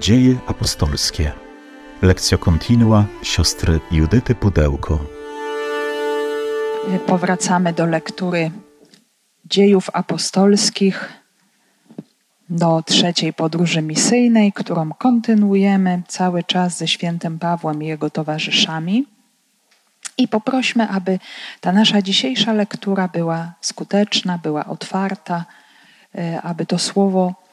[0.00, 1.32] Dzieje apostolskie.
[2.02, 4.98] Lekcja kontinua siostry Judyty Pudełko.
[7.06, 8.50] Powracamy do lektury
[9.44, 11.08] dziejów apostolskich,
[12.50, 19.06] do trzeciej podróży misyjnej, którą kontynuujemy cały czas ze świętym Pawłem i jego towarzyszami.
[20.18, 21.18] I poprośmy, aby
[21.60, 25.44] ta nasza dzisiejsza lektura była skuteczna, była otwarta,
[26.14, 27.49] e, aby to słowo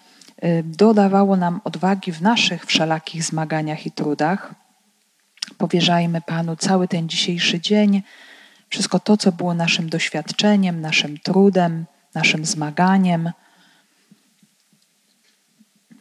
[0.64, 4.54] dodawało nam odwagi w naszych wszelakich zmaganiach i trudach.
[5.58, 8.04] Powierzajmy Panu cały ten dzisiejszy dzień,
[8.70, 13.32] wszystko to, co było naszym doświadczeniem, naszym trudem, naszym zmaganiem,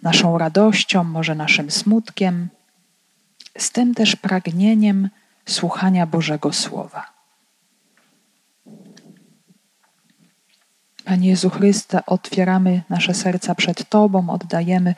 [0.03, 2.49] naszą radością, może naszym smutkiem,
[3.59, 5.09] z tym też pragnieniem
[5.47, 7.16] słuchania Bożego Słowa.
[11.07, 14.95] Panie Jezu Chryste, otwieramy nasze serca przed Tobą, oddajemy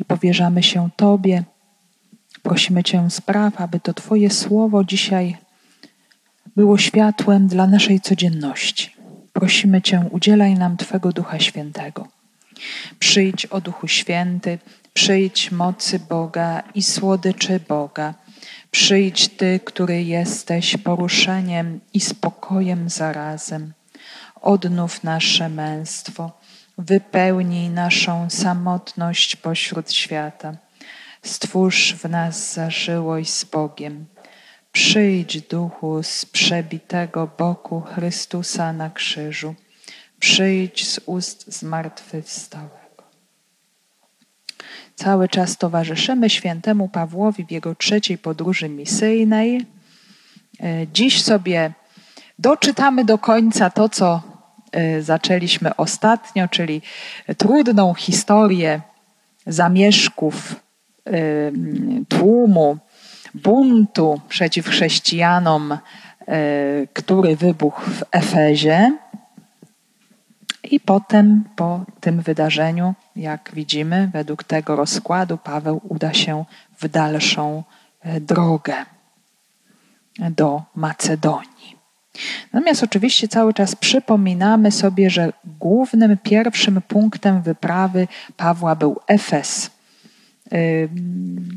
[0.00, 1.44] i powierzamy się Tobie.
[2.42, 5.36] Prosimy Cię, spraw, aby to Twoje słowo dzisiaj
[6.56, 8.96] było światłem dla naszej codzienności.
[9.32, 12.08] Prosimy Cię, udzielaj nam Twego Ducha Świętego.
[12.98, 14.58] Przyjdź o Duchu Święty,
[14.92, 18.14] przyjdź mocy Boga i słodyczy Boga.
[18.70, 23.75] Przyjdź Ty, który jesteś poruszeniem i spokojem zarazem.
[24.40, 26.32] Odnów nasze męstwo,
[26.78, 30.56] wypełnij naszą samotność pośród świata.
[31.22, 34.06] Stwórz w nas zażyłość z Bogiem.
[34.72, 39.54] Przyjdź, duchu, z przebitego boku Chrystusa na krzyżu.
[40.20, 42.86] Przyjdź z ust zmartwychwstałego.
[44.94, 49.66] Cały czas towarzyszymy świętemu Pawłowi w jego trzeciej podróży misyjnej.
[50.60, 51.72] E, dziś sobie
[52.38, 54.22] doczytamy do końca to, co
[54.72, 56.82] e, zaczęliśmy ostatnio, czyli
[57.36, 58.80] trudną historię
[59.46, 60.56] zamieszków
[61.06, 61.10] e,
[62.08, 62.78] tłumu,
[63.34, 65.78] buntu przeciw chrześcijanom,
[66.92, 68.92] który wybuchł w Efezie.
[70.70, 76.44] I potem po tym wydarzeniu, jak widzimy, według tego rozkładu, Paweł uda się
[76.78, 77.64] w dalszą
[78.00, 78.74] e, drogę
[80.30, 81.75] do Macedonii.
[82.52, 89.70] Natomiast oczywiście cały czas przypominamy sobie, że głównym, pierwszym punktem wyprawy Pawła był Efes,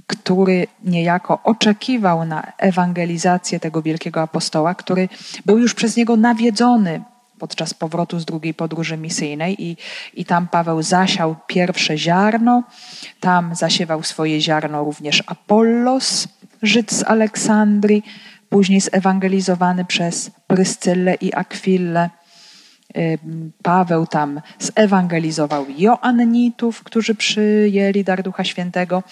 [0.07, 5.09] który niejako oczekiwał na ewangelizację tego wielkiego apostoła, który
[5.45, 7.01] był już przez niego nawiedzony
[7.39, 9.77] podczas powrotu z drugiej podróży misyjnej i,
[10.13, 12.63] i tam Paweł zasiał pierwsze ziarno,
[13.19, 16.27] tam zasiewał swoje ziarno również Apollos,
[16.61, 18.03] Żyd z Aleksandrii,
[18.49, 22.09] później zewangelizowany przez Pryscyllę i Akwillę.
[23.63, 29.03] Paweł tam zewangelizował Joannitów, którzy przyjęli dar Ducha Świętego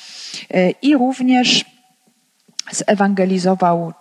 [0.56, 1.66] y, i również
[2.72, 3.94] zewangelizował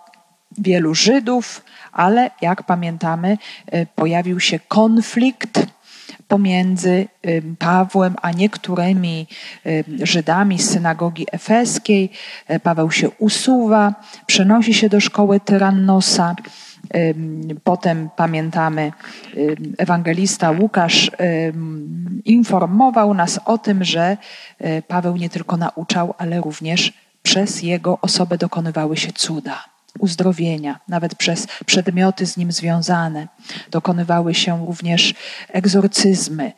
[0.57, 3.37] wielu Żydów, ale jak pamiętamy,
[3.73, 5.59] y, pojawił się konflikt
[6.27, 7.07] pomiędzy
[7.59, 9.27] Pawłem a niektórymi
[10.03, 12.11] Żydami z synagogi efeskiej.
[12.63, 13.93] Paweł się usuwa,
[14.25, 16.35] przenosi się do szkoły Tyrannosa.
[17.63, 18.91] Potem pamiętamy,
[19.77, 21.11] ewangelista Łukasz
[22.25, 24.17] informował nas o tym, że
[24.87, 26.93] Paweł nie tylko nauczał, ale również
[27.23, 33.27] przez jego osobę dokonywały się cuda uzdrowienia, nawet przez przedmioty z nim związane.
[33.71, 35.13] Dokonywały się również
[35.49, 36.51] egzorcyzmy.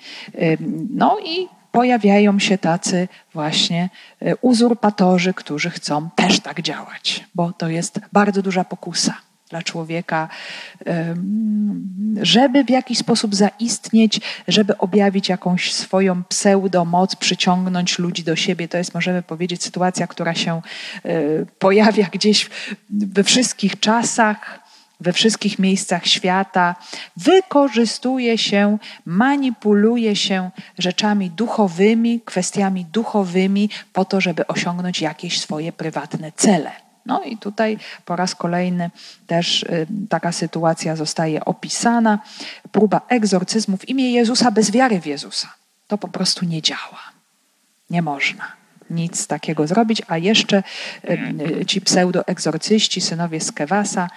[0.89, 3.89] No i pojawiają się tacy właśnie
[4.21, 10.29] y, uzurpatorzy, którzy chcą też tak działać, bo to jest bardzo duża pokusa dla człowieka,
[12.21, 18.67] żeby w jakiś sposób zaistnieć, żeby objawić jakąś swoją pseudomoc, przyciągnąć ludzi do siebie.
[18.67, 20.61] To jest, możemy powiedzieć, sytuacja, która się
[21.05, 21.11] e,
[21.59, 22.49] pojawia gdzieś
[22.89, 24.69] we wszystkich czasach
[25.01, 26.75] we wszystkich miejscach świata,
[27.17, 36.31] wykorzystuje się, manipuluje się rzeczami duchowymi, kwestiami duchowymi, po to, żeby osiągnąć jakieś swoje prywatne
[36.31, 36.88] cele.
[37.09, 38.89] No i tutaj po raz kolejny
[39.27, 42.19] też y, taka sytuacja zostaje opisana.
[42.71, 45.53] Próba egzorcyzmu w imię Jezusa bez wiary w Jezusa.
[45.87, 47.01] To po prostu nie działa.
[47.89, 48.59] Nie można
[48.89, 50.63] nic takiego zrobić, a jeszcze
[51.09, 51.19] y,
[51.61, 54.09] y, ci pseudoegzorcyści, synowie Skewasa,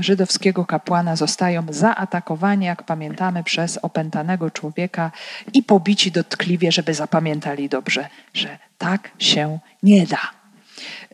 [0.00, 5.10] żydowskiego kapłana zostają zaatakowani, jak pamiętamy, przez opętanego człowieka
[5.52, 10.41] i pobici dotkliwie, żeby zapamiętali dobrze, że tak się nie da.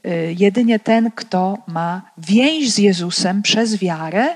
[0.07, 4.29] Y, jedynie ten, kto ma więź z Jezusem przez wiarę,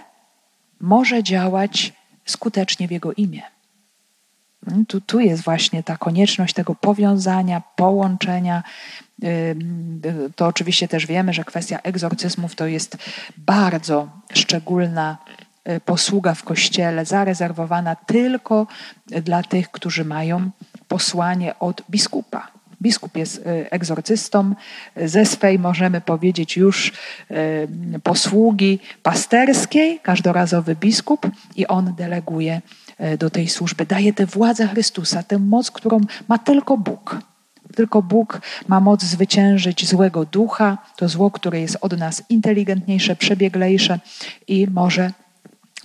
[0.80, 1.92] może działać
[2.24, 3.42] skutecznie w Jego imię.
[4.88, 8.62] Tu, tu jest właśnie ta konieczność tego powiązania, połączenia.
[10.36, 12.96] To oczywiście też wiemy, że kwestia egzorcyzmów to jest
[13.36, 15.18] bardzo szczególna
[15.68, 18.66] y, posługa w kościele, zarezerwowana tylko
[19.06, 20.50] dla tych, którzy mają
[20.88, 22.51] posłanie od biskupa.
[22.82, 24.54] Biskup jest y, egzorcystą
[24.96, 26.92] ze swej, możemy powiedzieć, już
[27.30, 31.26] y, posługi pasterskiej, każdorazowy biskup,
[31.56, 32.62] i on deleguje
[33.00, 37.18] y, do tej służby, daje tę władzę Chrystusa, tę moc, którą ma tylko Bóg.
[37.76, 43.98] Tylko Bóg ma moc zwyciężyć złego ducha, to zło, które jest od nas inteligentniejsze, przebieglejsze
[44.48, 45.12] i może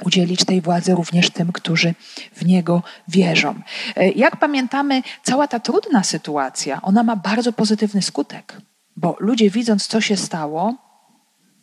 [0.06, 1.96] udzielić tej władzy również tym, którzy
[2.34, 3.56] w Niego wierzą.
[3.96, 8.58] E, jak pamiętamy, cała ta trudna sytuacja, ona ma bardzo pozytywny skutek,
[8.96, 10.76] bo ludzie widząc, co się stało,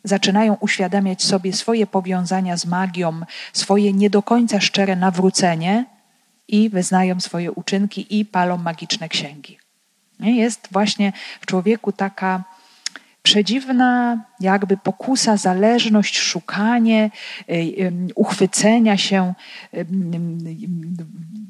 [0.03, 3.21] zaczynają uświadamiać sobie swoje powiązania z magią,
[3.53, 5.85] swoje nie do końca szczere nawrócenie
[6.47, 9.57] i wyznają swoje uczynki i palą magiczne księgi.
[10.19, 12.43] Jest właśnie w człowieku taka
[13.25, 17.09] przedziwna jakby pokusa, zależność, szukanie,
[18.15, 19.33] uchwycenia się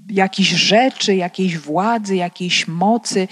[0.09, 3.27] jakichś rzeczy, jakiejś władzy, jakiejś mocy,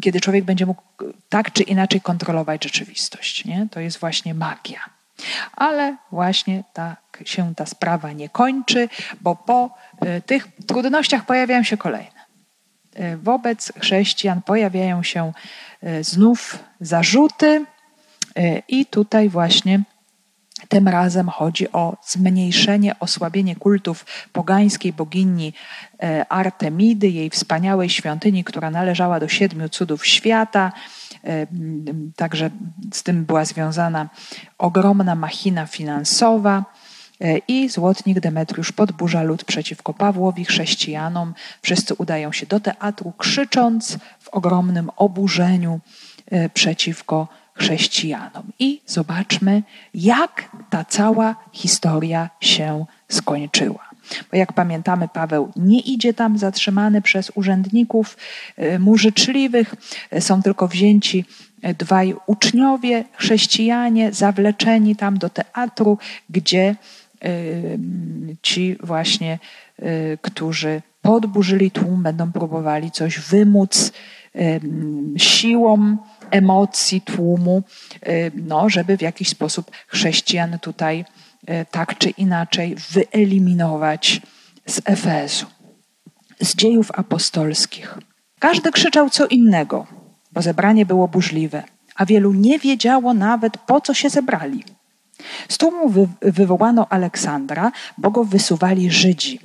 [0.00, 0.82] kiedy człowiek będzie mógł
[1.28, 3.44] tak czy inaczej kontrolować rzeczywistość.
[3.44, 3.66] Nie?
[3.70, 4.80] To jest właśnie magia.
[5.52, 8.88] Ale właśnie tak się ta sprawa nie kończy,
[9.20, 12.18] bo po e, tych trudnościach pojawiają się kolejne.
[13.22, 15.32] Wobec chrześcijan pojawiają się
[16.02, 17.66] znów zarzuty,
[18.38, 19.82] E, I tutaj właśnie
[20.68, 25.52] tym razem chodzi o zmniejszenie, osłabienie kultów pogańskiej bogini
[26.02, 30.72] e, Artemidy, jej wspaniałej świątyni, która należała do siedmiu cudów świata.
[31.24, 31.46] E,
[32.16, 32.50] także
[32.92, 34.08] z tym była związana
[34.58, 36.64] ogromna machina finansowa.
[37.48, 41.34] I złotnik Demetriusz podburza lud przeciwko Pawłowi, chrześcijanom.
[41.62, 45.80] Wszyscy udają się do teatru, krzycząc w ogromnym oburzeniu
[46.54, 48.42] przeciwko chrześcijanom.
[48.58, 49.62] I zobaczmy,
[49.94, 53.88] jak ta cała historia się skończyła.
[54.30, 58.16] Bo jak pamiętamy, Paweł nie idzie tam zatrzymany przez urzędników
[58.58, 59.74] y, mu życzliwych,
[60.20, 61.24] są tylko wzięci
[61.78, 65.98] dwaj uczniowie, chrześcijanie, zawleczeni tam do teatru,
[66.30, 66.76] gdzie
[68.42, 69.38] ci właśnie,
[70.22, 73.92] którzy podburzyli tłum, będą próbowali coś wymóc
[75.16, 75.96] siłą
[76.30, 77.62] emocji tłumu,
[78.08, 81.04] y, no, żeby w jakiś sposób chrześcijan tutaj
[81.50, 84.20] y, tak czy inaczej wyeliminować
[84.66, 85.46] z Efezu,
[86.40, 87.98] z dziejów apostolskich.
[88.38, 89.86] Każdy krzyczał co innego,
[90.32, 91.62] bo zebranie było burzliwe,
[91.94, 94.64] a wielu nie wiedziało nawet po co się zebrali.
[95.48, 99.40] Z tłumu wy wywołano Aleksandra, bo go wysuwali Żydzi.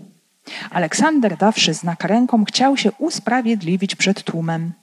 [0.69, 4.73] Aleksander, dawszy znak ręką, chciał się usprawiedliwić przed tłumem.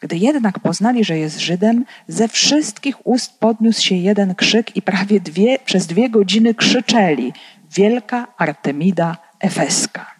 [0.00, 5.20] Gdy jednak poznali, że jest Żydem, ze wszystkich ust podniósł się jeden krzyk i prawie
[5.20, 7.32] dwie, przez dwie godziny krzyczeli
[7.74, 10.14] Wielka Artemida Efeska.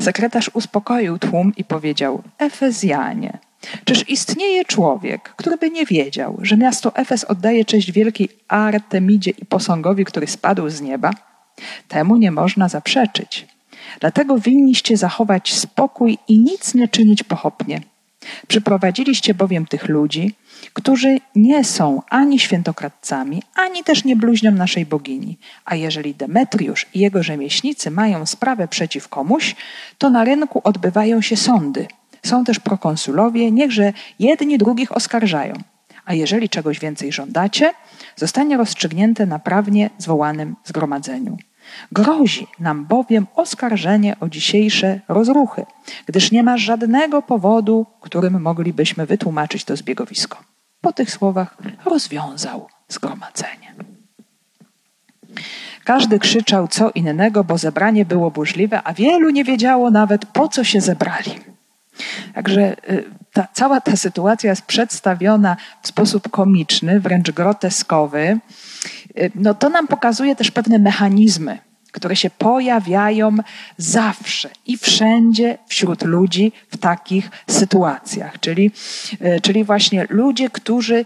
[0.00, 3.38] Sekretarz uspokoił tłum i powiedział Efezjanie,
[3.84, 9.46] czyż istnieje człowiek, który by nie wiedział, że miasto Efes oddaje cześć wielkiej Artemidzie i
[9.46, 11.10] posągowi, który spadł z nieba?
[11.88, 13.46] Temu nie można zaprzeczyć.
[14.00, 17.80] Dlatego winniście zachować spokój i nic nie czynić pochopnie.
[18.48, 20.34] Przyprowadziliście bowiem tych ludzi,
[20.72, 25.38] którzy nie są ani świętokradcami, ani też nie bluźnią naszej bogini.
[25.64, 29.56] A jeżeli Demetriusz i jego rzemieślnicy mają sprawę przeciw komuś,
[29.98, 31.86] to na rynku odbywają się sądy.
[32.26, 35.54] Są też prokonsulowie, niechże jedni drugich oskarżają.
[36.04, 37.74] A jeżeli czegoś więcej żądacie,
[38.16, 41.36] zostanie rozstrzygnięte na prawnie zwołanym zgromadzeniu.
[41.92, 45.66] Grozi nam bowiem oskarżenie o dzisiejsze rozruchy,
[46.06, 50.38] gdyż nie ma żadnego powodu, którym moglibyśmy wytłumaczyć to zbiegowisko.
[50.80, 53.74] Po tych słowach rozwiązał zgromadzenie.
[55.84, 60.64] Każdy krzyczał co innego, bo zebranie było burzliwe, a wielu nie wiedziało nawet po co
[60.64, 61.55] się zebrali.
[62.34, 68.38] Także y, ta, cała ta sytuacja jest przedstawiona w sposób komiczny, wręcz groteskowy.
[69.18, 71.58] Y, no to nam pokazuje też pewne mechanizmy,
[71.92, 73.36] które się pojawiają
[73.76, 78.40] zawsze i wszędzie wśród ludzi w takich sytuacjach.
[78.40, 78.70] Czyli,
[79.12, 81.04] y, czyli właśnie ludzie, którzy,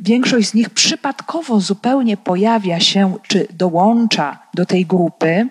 [0.00, 5.48] większość z nich przypadkowo zupełnie pojawia się czy dołącza do tej grupy,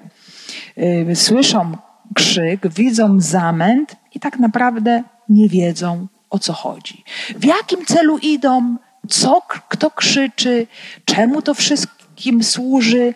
[1.13, 1.77] słyszą
[2.15, 7.03] krzyk, widzą zamęt i tak naprawdę nie wiedzą, o co chodzi.
[7.35, 8.75] W jakim celu idą,
[9.09, 10.67] co kto krzyczy,
[11.05, 13.13] czemu to wszystkim służy.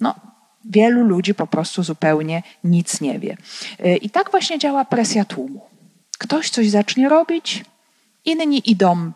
[0.00, 0.14] No,
[0.64, 3.36] Wielu ludzi po prostu zupełnie nic nie wie.
[4.02, 5.60] I tak właśnie działa presja tłumu.
[6.18, 7.64] Ktoś coś zacznie robić,
[8.24, 9.12] inni idą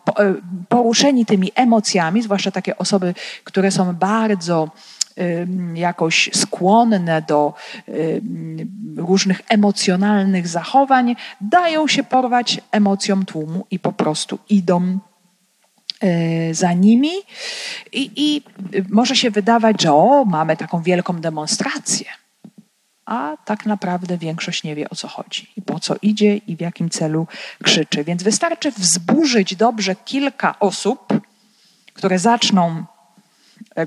[0.69, 3.13] poruszeni tymi emocjami, zwłaszcza takie osoby,
[3.43, 4.71] które są bardzo
[5.73, 7.53] jakoś skłonne do
[8.97, 14.99] różnych emocjonalnych zachowań, dają się porwać emocjom tłumu i po prostu idą
[16.01, 17.11] e, za nimi
[17.91, 18.41] i, i
[18.89, 22.05] może się wydawać, że o, mamy taką wielką demonstrację.
[23.05, 26.61] A tak naprawdę większość nie wie o co chodzi i po co idzie i w
[26.61, 27.27] jakim celu
[27.63, 28.03] krzyczy.
[28.03, 31.13] Więc wystarczy wzburzyć dobrze kilka osób,
[31.93, 32.85] które zaczną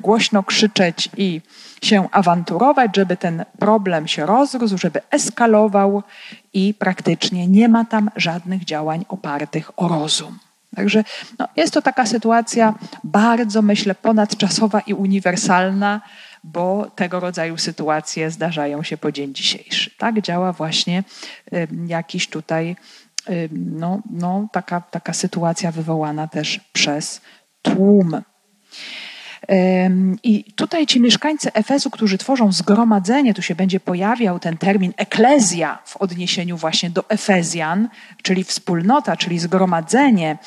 [0.00, 1.40] głośno krzyczeć i
[1.82, 6.02] się awanturować, żeby ten problem się rozrósł, żeby eskalował
[6.52, 10.38] i praktycznie nie ma tam żadnych działań opartych o rozum.
[10.76, 11.04] Także
[11.38, 12.74] no, jest to taka sytuacja
[13.04, 16.00] bardzo, myślę, ponadczasowa i uniwersalna,
[16.44, 19.90] bo tego rodzaju sytuacje zdarzają się po dzień dzisiejszy.
[19.98, 21.04] Tak działa właśnie
[21.52, 22.76] y, jakiś tutaj
[23.30, 27.20] y, no, no, taka, taka sytuacja wywołana też przez
[27.62, 28.22] tłum.
[30.22, 35.78] I tutaj ci mieszkańcy Efezu, którzy tworzą zgromadzenie, tu się będzie pojawiał ten termin eklezja
[35.84, 37.88] w odniesieniu właśnie do Efezjan,
[38.22, 40.38] czyli wspólnota, czyli zgromadzenie,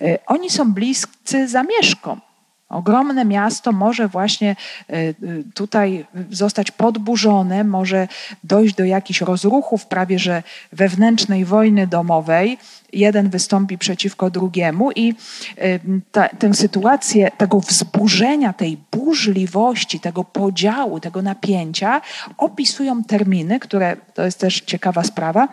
[0.00, 2.20] e, oni są bliscy zamieszkom.
[2.68, 4.56] Ogromne miasto może właśnie
[4.90, 5.14] e, e,
[5.54, 8.08] tutaj zostać podburzone, może
[8.44, 12.58] dojść do jakichś rozruchów, prawie że wewnętrznej wojny domowej.
[12.92, 15.14] Jeden wystąpi przeciwko drugiemu, i
[15.58, 15.78] e,
[16.12, 22.00] ta, tę sytuację tego wzburzenia, tej burzliwości, tego podziału, tego napięcia
[22.38, 25.48] opisują terminy, które to jest też ciekawa sprawa.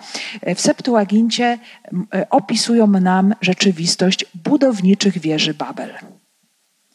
[0.56, 1.58] W Septuagincie
[2.30, 6.15] opisują nam rzeczywistość budowniczych wieży Babel.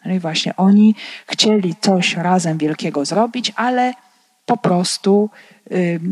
[0.05, 0.95] No i właśnie oni
[1.27, 3.93] chcieli coś razem wielkiego zrobić, ale
[4.47, 5.31] po prostu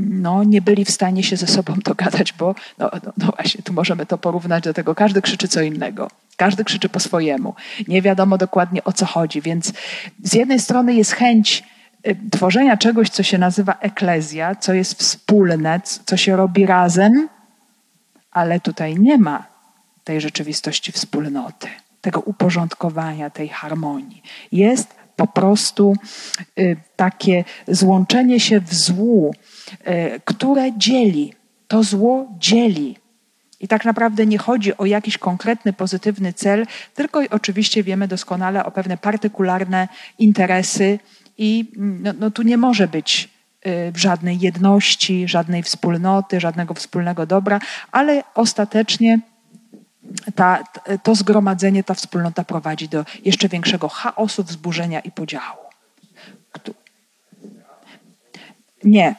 [0.08, 3.72] no, nie byli w stanie się ze sobą dogadać, bo no, no, no, właśnie tu
[3.72, 4.94] możemy to porównać do tego.
[4.94, 6.10] Każdy krzyczy co innego.
[6.36, 7.54] Każdy krzyczy po swojemu.
[7.88, 9.40] Nie wiadomo dokładnie o co chodzi.
[9.40, 9.72] Więc
[10.24, 11.64] z jednej strony jest chęć
[12.32, 17.28] tworzenia czegoś, co się nazywa eklezja, co jest wspólne, co się robi razem,
[18.30, 19.46] ale tutaj nie ma
[20.04, 21.68] tej rzeczywistości wspólnoty
[22.00, 24.22] tego uporządkowania, tej harmonii.
[24.52, 25.94] Jest po prostu
[26.58, 29.34] y, takie złączenie się w złu,
[29.72, 31.32] y, które dzieli.
[31.68, 32.96] To zło dzieli.
[33.60, 38.70] I tak naprawdę nie chodzi o jakiś konkretny, pozytywny cel, tylko oczywiście wiemy doskonale o
[38.70, 39.88] pewne partykularne
[40.18, 40.98] interesy,
[41.38, 43.28] i mm, no, no tu nie może być
[43.66, 47.60] y, żadnej jedności, żadnej wspólnoty, żadnego wspólnego dobra,
[47.92, 49.20] ale ostatecznie
[50.34, 50.64] ta,
[51.02, 55.58] to zgromadzenie, ta wspólnota prowadzi do jeszcze większego chaosu, wzburzenia i podziału.
[58.84, 59.14] Nie.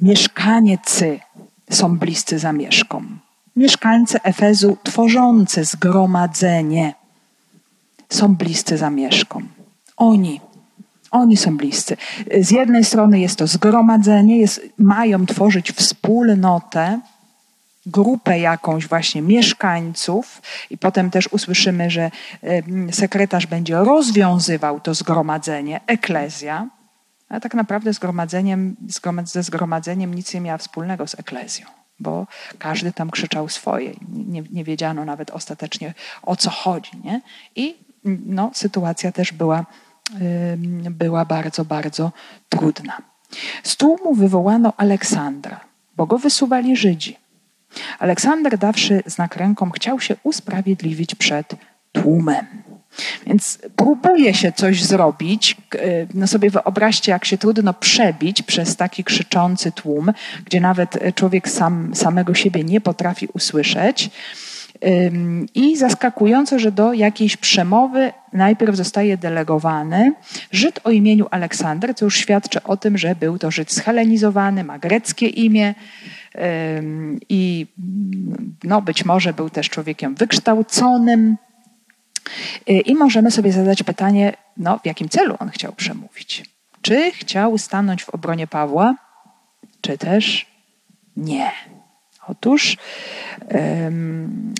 [0.00, 1.20] Mieszkańcy
[1.70, 3.20] są bliscy zamieszkom.
[3.56, 6.94] Mieszkańcy Efezu tworzący zgromadzenie
[8.08, 9.48] są bliscy zamieszkom.
[9.96, 10.40] Oni,
[11.10, 11.96] oni są bliscy.
[12.40, 17.00] Z jednej strony jest to zgromadzenie, jest, mają tworzyć wspólnotę,
[17.88, 22.10] grupę jakąś właśnie mieszkańców i potem też usłyszymy, że
[22.92, 26.68] sekretarz będzie rozwiązywał to zgromadzenie, eklezja,
[27.28, 28.76] ale tak naprawdę zgromadzeniem,
[29.24, 31.66] ze zgromadzeniem nic nie miała wspólnego z eklezją,
[32.00, 32.26] bo
[32.58, 33.92] każdy tam krzyczał swoje.
[34.12, 36.90] Nie, nie wiedziano nawet ostatecznie o co chodzi.
[37.04, 37.20] Nie?
[37.56, 37.76] I
[38.26, 39.66] no, sytuacja też była,
[40.90, 42.12] była bardzo, bardzo
[42.48, 42.96] trudna.
[43.62, 45.60] Z tłumu wywołano Aleksandra,
[45.96, 47.16] bo go wysuwali Żydzi.
[47.98, 51.54] Aleksander, dawszy znak ręką, chciał się usprawiedliwić przed
[51.92, 52.46] tłumem.
[53.26, 55.56] Więc próbuje się coś zrobić.
[56.14, 60.12] No sobie wyobraźcie, jak się trudno przebić przez taki krzyczący tłum,
[60.44, 64.10] gdzie nawet człowiek sam samego siebie nie potrafi usłyszeć.
[65.54, 70.12] I zaskakujące, że do jakiejś przemowy najpierw zostaje delegowany
[70.52, 74.78] Żyd o imieniu Aleksander, co już świadczy o tym, że był to Żyd schelenizowany, ma
[74.78, 75.74] greckie imię,
[77.28, 77.66] i
[78.64, 81.36] no, być może był też człowiekiem wykształconym.
[82.66, 86.44] I możemy sobie zadać pytanie, no, w jakim celu on chciał przemówić?
[86.82, 88.94] Czy chciał stanąć w obronie Pawła,
[89.80, 90.46] czy też
[91.16, 91.50] nie?
[92.26, 92.76] Otóż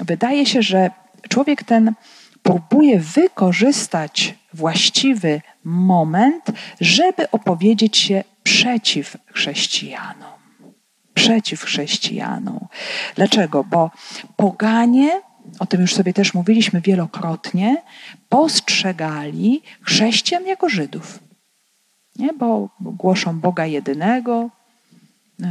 [0.04, 0.90] wydaje się, że
[1.28, 1.92] człowiek ten
[2.42, 6.44] próbuje wykorzystać właściwy moment,
[6.80, 10.37] żeby opowiedzieć się przeciw chrześcijanom
[11.18, 12.66] przeciw chrześcijanom.
[13.14, 13.64] Dlaczego?
[13.64, 13.90] Bo
[14.36, 15.20] poganie,
[15.58, 17.82] o tym już sobie też mówiliśmy wielokrotnie,
[18.28, 21.18] postrzegali chrześcijan jako Żydów.
[22.16, 22.32] nie?
[22.32, 24.50] bo głoszą Boga jedynego.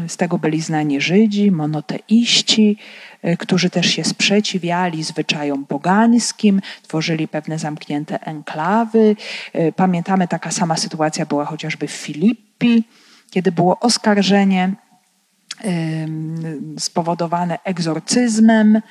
[0.08, 2.78] Z tego byli znani Żydzi, monoteiści,
[3.40, 9.16] którzy też się sprzeciwiali zwyczajom pogańskim, tworzyli pewne zamknięte enklawy.
[9.76, 12.84] Pamiętamy, taka sama sytuacja była chociażby w Filippi,
[13.32, 14.74] kiedy było oskarżenie
[16.80, 18.82] spowodowane egzorcyzmem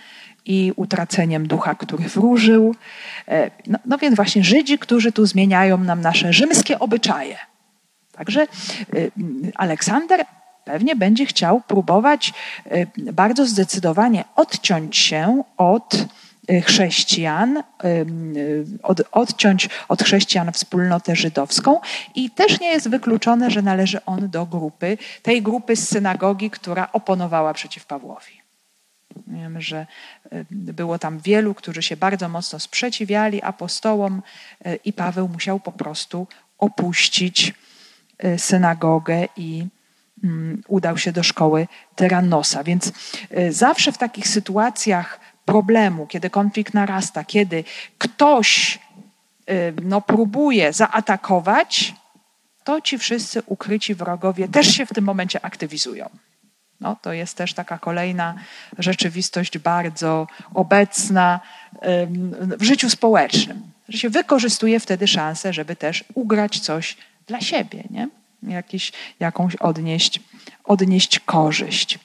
[0.47, 2.75] i utraceniem ducha, który wróżył.
[3.29, 7.37] E, no, no więc właśnie Żydzi, którzy tu zmieniają nam nasze rzymskie obyczaje.
[8.13, 8.47] Także
[8.95, 9.11] y,
[9.55, 10.25] Aleksander
[10.65, 12.33] pewnie będzie chciał próbować
[12.73, 16.07] y, bardzo zdecydowanie odciąć się od
[16.65, 17.63] chrześcijan,
[18.83, 21.81] od, odciąć od chrześcijan wspólnotę żydowską
[22.15, 26.93] i też nie jest wykluczone, że należy on do grupy, tej grupy z synagogi, która
[26.93, 28.41] oponowała przeciw Pawłowi.
[29.27, 29.87] Wiemy, że
[30.51, 34.23] było tam wielu, którzy się bardzo mocno sprzeciwiali apostołom
[34.85, 36.27] i Paweł musiał po prostu
[36.59, 37.55] opuścić
[38.25, 39.67] Y, synagogę i
[40.25, 42.65] mm, udał się do szkoły Teranosa.
[42.65, 42.93] Więc
[43.39, 47.65] y, zawsze w takich sytuacjach problemu, kiedy konflikt narasta, kiedy
[47.99, 48.79] ktoś
[49.51, 51.95] y, no, próbuje zaatakować,
[52.65, 56.11] to ci wszyscy ukryci wrogowie też się w tym momencie aktywizują.
[56.81, 58.35] No, to jest też taka kolejna
[58.79, 61.41] rzeczywistość bardzo obecna
[62.41, 68.09] w życiu społecznym, że się wykorzystuje wtedy szansę, żeby też ugrać coś dla siebie, nie?
[68.43, 70.21] Jakiś, jakąś odnieść,
[70.65, 71.99] odnieść korzyść.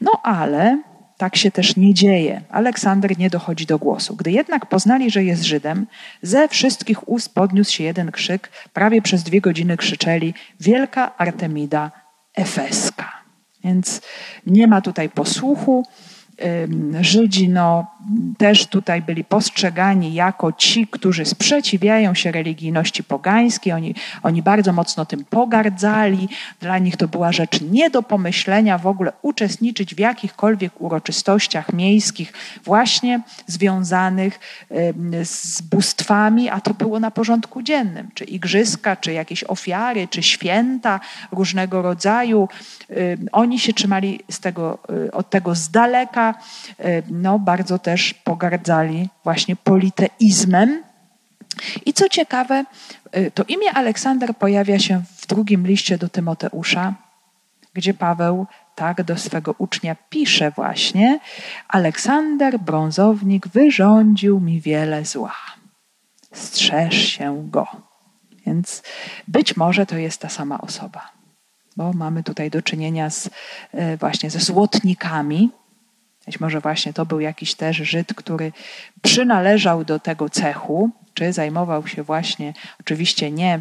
[0.00, 0.82] No ale
[1.20, 2.42] tak się też nie dzieje.
[2.50, 4.16] Aleksander nie dochodzi do głosu.
[4.16, 5.86] Gdy jednak poznali, że jest Żydem,
[6.22, 8.50] ze wszystkich ust podniósł się jeden krzyk.
[8.72, 11.90] Prawie przez dwie godziny krzyczeli: Wielka Artemida
[12.34, 13.12] Efeska.
[13.64, 14.00] Więc
[14.46, 15.86] nie ma tutaj posłuchu.
[17.00, 17.86] Żydzi no,
[18.38, 23.72] też tutaj byli postrzegani jako ci, którzy sprzeciwiają się religijności pogańskiej.
[23.72, 26.28] Oni, oni bardzo mocno tym pogardzali.
[26.60, 32.32] Dla nich to była rzecz nie do pomyślenia w ogóle uczestniczyć w jakichkolwiek uroczystościach miejskich,
[32.64, 34.40] właśnie związanych
[35.24, 38.08] z bóstwami, a to było na porządku dziennym.
[38.14, 41.00] Czy igrzyska, czy jakieś ofiary, czy święta
[41.32, 42.48] różnego rodzaju.
[43.32, 46.29] Oni się trzymali z tego, y, od tego z daleka
[46.78, 50.82] E, no, bardzo też pogardzali właśnie politeizmem.
[51.86, 52.64] I co ciekawe,
[53.12, 56.94] e, to imię Aleksander pojawia się w drugim liście do Tymoteusza,
[57.74, 61.20] gdzie Paweł tak do swego ucznia pisze właśnie:
[61.68, 65.34] Aleksander, brązownik, wyrządził mi wiele zła.
[66.32, 67.66] Strzeż się go.
[68.46, 68.82] Więc
[69.28, 71.10] być może to jest ta sama osoba,
[71.76, 73.30] bo mamy tutaj do czynienia z,
[73.72, 75.50] e, właśnie ze złotnikami,
[76.26, 78.52] być może właśnie to był jakiś też Żyd, który
[79.02, 83.60] przynależał do tego cechu, czy zajmował się właśnie, oczywiście nie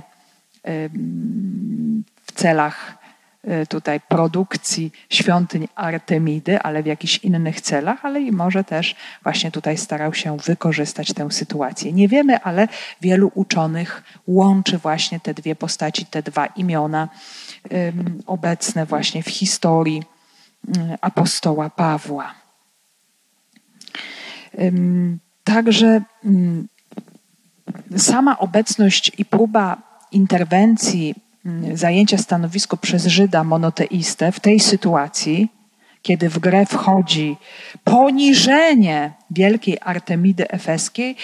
[2.25, 2.97] w celach
[3.43, 9.51] e, tutaj produkcji świątyń Artemidy, ale w jakichś innych celach, ale i może też właśnie
[9.51, 11.93] tutaj starał się wykorzystać tę sytuację.
[11.93, 12.67] Nie wiemy, ale
[13.01, 17.09] wielu uczonych łączy właśnie te dwie postaci, te dwa imiona
[18.25, 20.03] obecne właśnie w historii
[21.01, 22.48] apostoła Pawła.
[25.43, 26.01] Także
[27.97, 29.77] sama obecność i próba
[30.11, 31.15] interwencji,
[31.73, 35.49] zajęcia stanowisko przez Żyda monoteistę w tej sytuacji,
[36.01, 37.37] kiedy w grę wchodzi
[37.83, 41.15] poniżenie wielkiej Artemidy Efeskiej,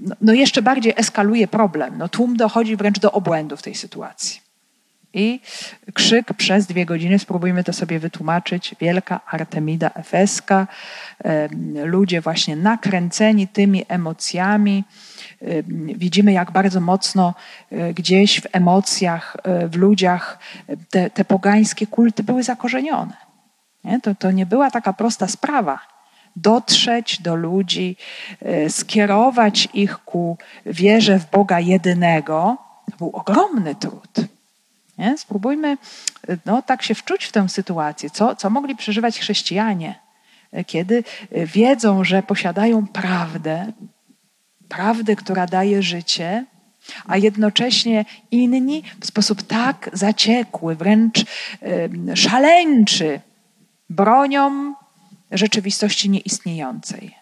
[0.00, 1.98] no, no jeszcze bardziej eskaluje problem.
[1.98, 4.47] No tłum dochodzi wręcz do obłędu w tej sytuacji.
[5.18, 5.40] I
[5.94, 10.66] krzyk przez dwie godziny, spróbujmy to sobie wytłumaczyć, wielka Artemida Efeska,
[11.84, 14.84] ludzie właśnie nakręceni tymi emocjami.
[15.96, 17.34] Widzimy, jak bardzo mocno
[17.70, 20.38] e, gdzieś w emocjach, e, w ludziach
[20.90, 23.16] te, te pogańskie kulty były zakorzenione.
[23.84, 24.00] Nie?
[24.00, 25.78] To, to nie była taka prosta sprawa
[26.36, 27.96] dotrzeć do ludzi,
[28.42, 32.56] e, skierować ich ku wierze w Boga jedynego.
[32.90, 34.37] To był ogromny trud.
[34.98, 35.18] Nie?
[35.18, 35.78] Spróbujmy
[36.46, 40.00] no, tak się wczuć w tę sytuację, co, co mogli przeżywać chrześcijanie,
[40.66, 43.72] kiedy wiedzą, że posiadają prawdę,
[44.68, 46.44] prawdę, która daje życie,
[47.06, 51.24] a jednocześnie inni w sposób tak zaciekły, wręcz
[52.14, 53.20] szaleńczy
[53.90, 54.74] bronią
[55.30, 57.17] rzeczywistości nieistniejącej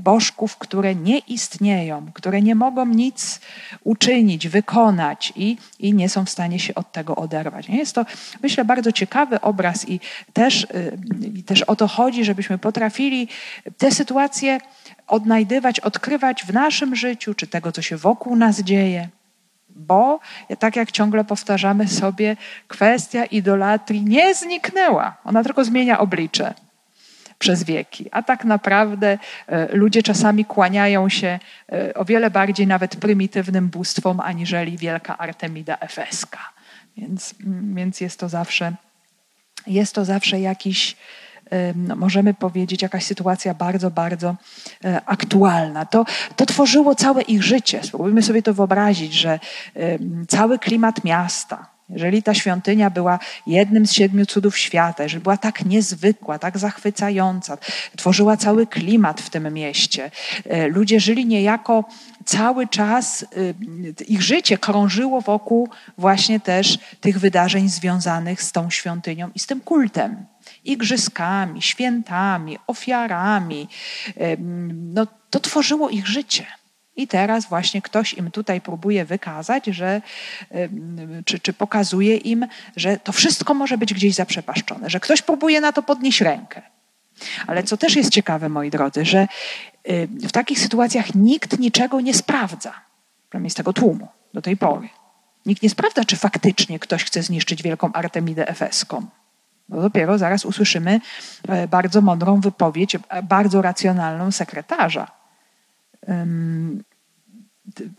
[0.00, 3.40] bożków, które nie istnieją, które nie mogą nic
[3.84, 7.68] uczynić, wykonać i, i nie są w stanie się od tego oderwać.
[7.68, 8.06] Jest to,
[8.42, 10.00] myślę, bardzo ciekawy obraz i
[10.32, 10.98] też, y,
[11.34, 13.28] i też o to chodzi, żebyśmy potrafili
[13.78, 14.60] te sytuacje
[15.06, 19.08] odnajdywać, odkrywać w naszym życiu, czy tego, co się wokół nas dzieje.
[19.78, 20.20] bo
[20.58, 22.36] tak jak ciągle powtarzamy sobie,
[22.68, 25.16] kwestia idolatrii nie zniknęła.
[25.24, 26.54] Ona tylko zmienia oblicze
[27.38, 28.08] przez wieki.
[28.12, 31.38] A tak naprawdę e, ludzie czasami kłaniają się
[31.72, 36.38] e, o wiele bardziej nawet prymitywnym bóstwom, aniżeli wielka Artemida Efeska.
[36.96, 38.72] Więc, mm, więc jest to zawsze,
[39.66, 40.96] jest to zawsze jakiś,
[41.74, 44.36] no, możemy powiedzieć, jakaś sytuacja bardzo, bardzo
[44.84, 45.86] e, aktualna.
[45.86, 46.04] To,
[46.36, 47.80] to tworzyło całe ich życie.
[47.82, 49.38] Spróbujmy sobie to wyobrazić, że
[50.28, 55.64] cały klimat miasta, jeżeli ta świątynia była jednym z siedmiu cudów świata, jeżeli była tak
[55.64, 57.58] niezwykła, tak zachwycająca,
[57.96, 60.10] tworzyła cały klimat w tym mieście,
[60.44, 61.84] e, ludzie żyli niejako
[62.24, 65.68] cały czas, e, ich życie krążyło wokół
[65.98, 70.26] właśnie też tych wydarzeń związanych z tą świątynią i z tym kultem.
[70.64, 73.68] Igrzyskami, świętami, ofiarami.
[74.16, 74.36] E,
[74.72, 76.46] no, to tworzyło ich życie.
[76.96, 80.02] I teraz właśnie ktoś im tutaj próbuje wykazać, że,
[81.24, 85.72] czy, czy pokazuje im, że to wszystko może być gdzieś zaprzepaszczone, że ktoś próbuje na
[85.72, 86.62] to podnieść rękę.
[87.46, 89.26] Ale co też jest ciekawe, moi drodzy, że
[90.22, 92.72] w takich sytuacjach nikt niczego nie sprawdza,
[93.28, 94.88] przynajmniej z tego tłumu do tej pory.
[95.46, 99.06] Nikt nie sprawdza, czy faktycznie ktoś chce zniszczyć wielką Artemidę Efeską.
[99.68, 101.00] Bo dopiero zaraz usłyszymy
[101.48, 105.15] e, bardzo mądrą wypowiedź, e, bardzo racjonalną sekretarza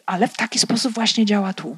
[0.05, 1.77] ale w taki sposób właśnie działa tłum.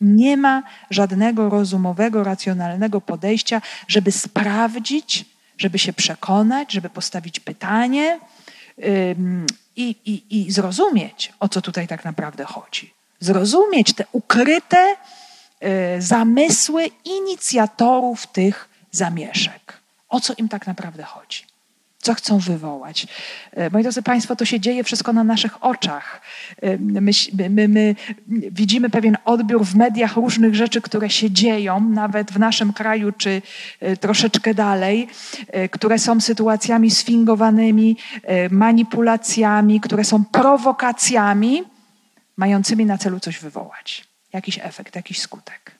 [0.00, 5.24] Nie ma żadnego rozumowego, racjonalnego podejścia, żeby sprawdzić,
[5.58, 8.20] żeby się przekonać, żeby postawić pytanie
[9.76, 12.94] i, i, i zrozumieć, o co tutaj tak naprawdę chodzi.
[13.20, 14.96] Zrozumieć te ukryte
[15.96, 19.80] y, zamysły inicjatorów tych zamieszek.
[20.08, 21.55] O co im tak naprawdę chodzi
[22.06, 23.06] co chcą wywołać.
[23.52, 26.20] E, moi drodzy Państwo, to się dzieje wszystko na naszych oczach.
[26.62, 27.10] E, my,
[27.48, 27.94] my, my,
[28.50, 33.42] widzimy pewien odbiór w mediach różnych rzeczy, które się dzieją, nawet w naszym kraju, czy
[33.80, 35.08] e, troszeczkę dalej,
[35.70, 37.96] które są sytuacjami sfingowanymi,
[38.50, 41.62] manipulacjami, które są prowokacjami,
[42.36, 44.08] mającymi na celu coś wywołać.
[44.32, 45.75] Jakiś efekt, jakiś skutek.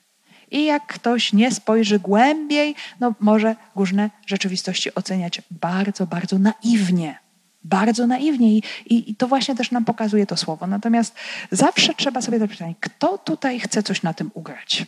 [0.51, 7.19] I jak ktoś nie spojrzy głębiej, no może różne rzeczywistości oceniać bardzo, bardzo naiwnie.
[7.63, 10.67] Bardzo naiwnie I, i, i to właśnie też nam pokazuje to słowo.
[10.67, 11.15] Natomiast
[11.51, 14.85] zawsze trzeba sobie zadać pytanie, kto tutaj chce coś na tym ugrać?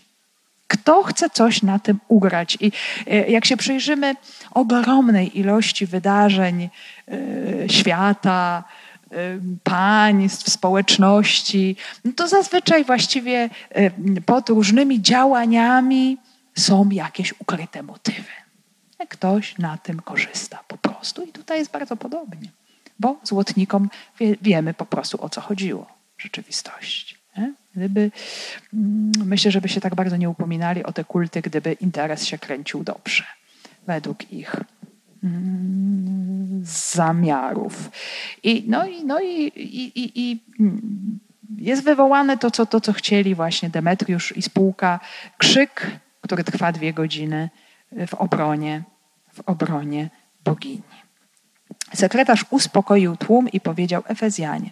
[0.67, 2.57] Kto chce coś na tym ugrać?
[2.59, 2.71] I
[3.07, 4.15] e, jak się przyjrzymy
[4.51, 6.69] ogromnej ilości wydarzeń
[7.07, 8.63] e, świata,
[9.63, 13.49] państw, społeczności, no to zazwyczaj właściwie
[14.25, 16.17] pod różnymi działaniami
[16.57, 18.31] są jakieś ukryte motywy.
[19.09, 21.23] Ktoś na tym korzysta po prostu.
[21.23, 22.49] I tutaj jest bardzo podobnie,
[22.99, 27.19] bo złotnikom wie, wiemy po prostu o co chodziło w rzeczywistości.
[27.75, 28.11] Gdyby,
[28.73, 32.83] mm, myślę, żeby się tak bardzo nie upominali o te kulty, gdyby interes się kręcił
[32.83, 33.23] dobrze
[33.87, 34.55] według ich
[36.61, 37.91] zamiarów.
[38.43, 40.39] I, no i, no i, i, i,
[41.57, 44.99] jest wywołane to co, to, co chcieli właśnie Demetriusz i spółka.
[45.37, 47.49] Krzyk, który trwa dwie godziny
[48.07, 48.83] w obronie,
[49.33, 50.09] w obronie
[50.43, 50.81] bogini.
[51.93, 54.71] Sekretarz uspokoił tłum i powiedział Efezjanie,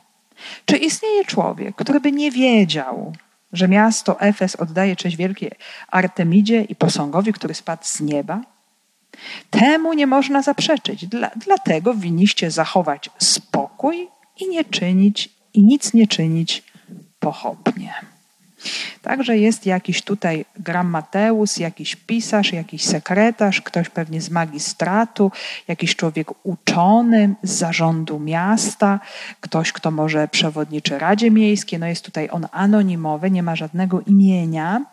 [0.66, 3.14] czy istnieje człowiek, który by nie wiedział,
[3.54, 5.52] że miasto Efes oddaje cześć wielkiej
[5.88, 8.42] Artemidzie i posągowi, który spadł z nieba?
[9.50, 11.06] Temu nie można zaprzeczyć.
[11.06, 14.08] Dla, dlatego winniście zachować spokój
[14.40, 16.64] i nie czynić, i nic nie czynić
[17.20, 17.94] pochopnie.
[19.02, 25.32] Także jest jakiś tutaj grammateus, jakiś pisarz, jakiś sekretarz, ktoś pewnie z magistratu,
[25.68, 29.00] jakiś człowiek uczony z zarządu miasta,
[29.42, 31.80] ktoś, kto może przewodniczy Radzie Miejskiej.
[31.80, 34.86] No jest tutaj on anonimowy, nie ma żadnego imienia.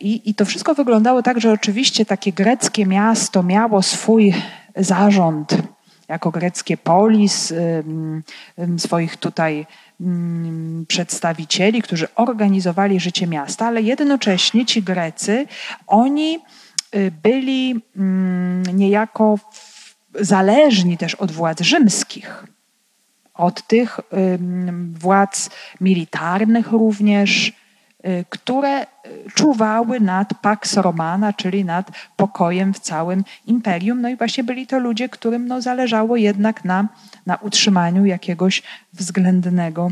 [0.00, 4.34] I, I to wszystko wyglądało tak, że oczywiście takie greckie miasto miało swój
[4.76, 5.56] zarząd,
[6.08, 7.54] jako greckie polis,
[8.78, 9.66] swoich tutaj
[10.88, 15.46] przedstawicieli, którzy organizowali życie miasta, ale jednocześnie ci Grecy,
[15.86, 16.38] oni
[16.94, 17.80] y, byli
[18.74, 19.38] niejako
[20.20, 22.46] zależni też od władz rzymskich,
[23.34, 24.00] od tych
[24.92, 25.50] władz
[25.80, 27.52] militarnych również,
[28.30, 28.86] które y,
[29.34, 34.00] czuwały nad Pax Romana, czyli nad pokojem w całym imperium.
[34.00, 36.88] No i właśnie byli to ludzie, którym no, zależało jednak na,
[37.26, 39.90] na utrzymaniu jakiegoś względnego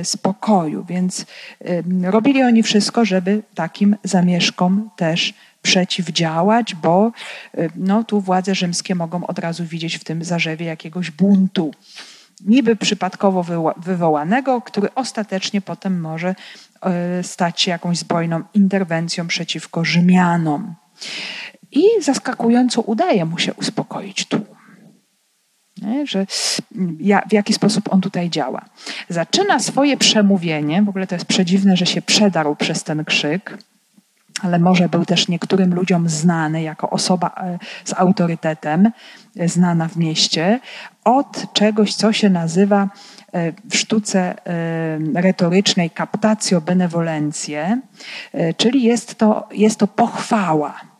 [0.00, 0.84] y, spokoju.
[0.88, 1.26] Więc
[2.02, 7.12] robili oni wszystko, żeby takim zamieszkom też przeciwdziałać, bo
[7.76, 11.70] no, tu władze rzymskie mogą od razu widzieć w tym zarzewie jakiegoś buntu
[12.46, 16.34] niby przypadkowo wywołanego, który ostatecznie potem może
[17.22, 20.74] stać się jakąś zbrojną interwencją przeciwko Rzymianom.
[21.72, 24.44] I zaskakująco udaje mu się uspokoić tłum.
[25.82, 26.06] Nie?
[26.06, 26.26] Że
[27.00, 28.64] ja, w jaki sposób on tutaj działa.
[29.08, 33.58] Zaczyna swoje przemówienie, w ogóle to jest przedziwne, że się przedarł przez ten krzyk,
[34.42, 38.90] ale może był też niektórym ludziom znany jako osoba e, z autorytetem,
[39.36, 40.60] e, znana w mieście,
[41.04, 42.88] od czegoś, co się nazywa e,
[43.70, 44.34] w sztuce
[45.14, 47.80] retorycznej captatio benevolencje,
[48.56, 50.90] czyli jest to, jest to pochwała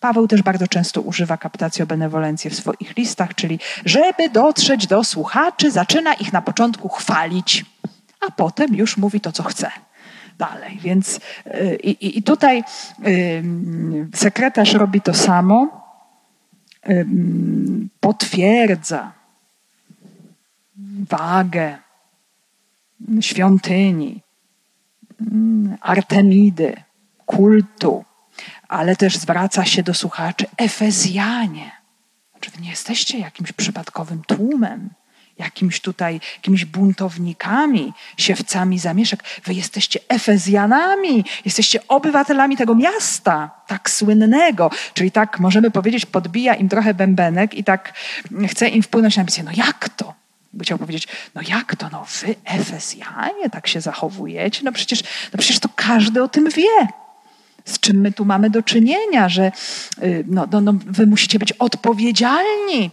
[0.00, 5.70] Paweł też bardzo często używa captatio benevolencje w swoich listach, czyli żeby dotrzeć do słuchaczy,
[5.70, 7.64] zaczyna ich na początku chwalić,
[8.28, 9.70] a potem już mówi to, co chce
[10.38, 10.78] dalej.
[10.82, 11.20] Więc
[11.82, 12.64] i, i tutaj
[14.14, 15.86] sekretarz robi to samo,
[18.00, 19.12] potwierdza
[21.08, 21.78] wagę
[23.20, 24.22] świątyni,
[25.80, 26.76] Artemidy,
[27.26, 28.04] kultu,
[28.68, 31.70] ale też zwraca się do słuchaczy Efezjanie.
[32.40, 34.90] Czy wy nie jesteście jakimś przypadkowym tłumem,
[35.38, 39.24] jakimś tutaj, jakimiś buntownikami, siewcami zamieszek.
[39.44, 44.70] Wy jesteście Efezjanami, jesteście obywatelami tego miasta, tak słynnego.
[44.94, 47.92] Czyli tak, możemy powiedzieć, podbija im trochę bębenek i tak
[48.48, 49.42] chce im wpłynąć na misję.
[49.42, 50.25] No jak to?
[50.56, 54.60] By chciał powiedzieć, no jak to, no wy Efezjanie tak się zachowujecie?
[54.64, 56.88] No przecież, no przecież to każdy o tym wie
[57.64, 59.52] z czym my tu mamy do czynienia, że
[60.02, 62.90] y, no, no, no, wy musicie być odpowiedzialni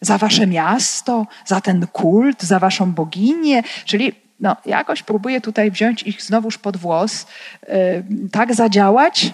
[0.00, 3.62] za wasze miasto, za ten kult, za waszą boginię.
[3.84, 7.26] Czyli no, jakoś próbuję tutaj wziąć ich znowuż pod włos,
[7.68, 9.30] yy, tak zadziałać,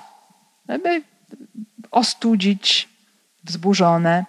[0.69, 1.03] żeby
[1.91, 2.89] ostudzić
[3.45, 4.25] wzburzone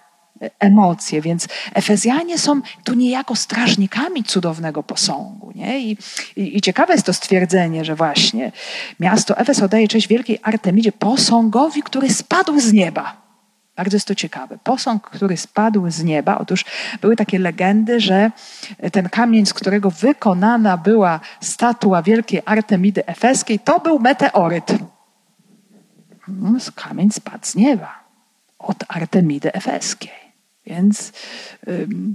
[0.58, 1.20] emocje.
[1.20, 5.52] Więc Efezjanie są tu niejako strażnikami cudownego posągu.
[5.54, 5.80] Nie?
[5.80, 5.98] I,
[6.36, 8.52] i, I, ciekawe jest to stwierdzenie, że właśnie
[9.00, 13.22] miasto Efes oddaje cześć wielkiej Artemidzie, posągowi, który spadł z nieba.
[13.76, 14.58] Bardzo jest to ciekawe.
[14.64, 16.38] Posąg, który spadł z nieba.
[16.38, 16.64] Otóż
[17.00, 18.30] były takie legendy, że
[18.92, 24.66] ten kamień, z którego wykonana była statua wielkiej Artemidy Efeskiej, to był meteoryt.
[26.28, 28.02] No, kamień spadł z nieba
[28.58, 30.21] od Artemidy Efeskiej.
[30.66, 31.12] Więc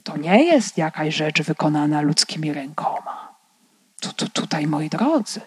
[0.04, 3.36] to nie jest jakaś rzecz wykonana ludzkimi rękoma.
[4.00, 5.42] Tu, tu, tutaj, moi drodzy,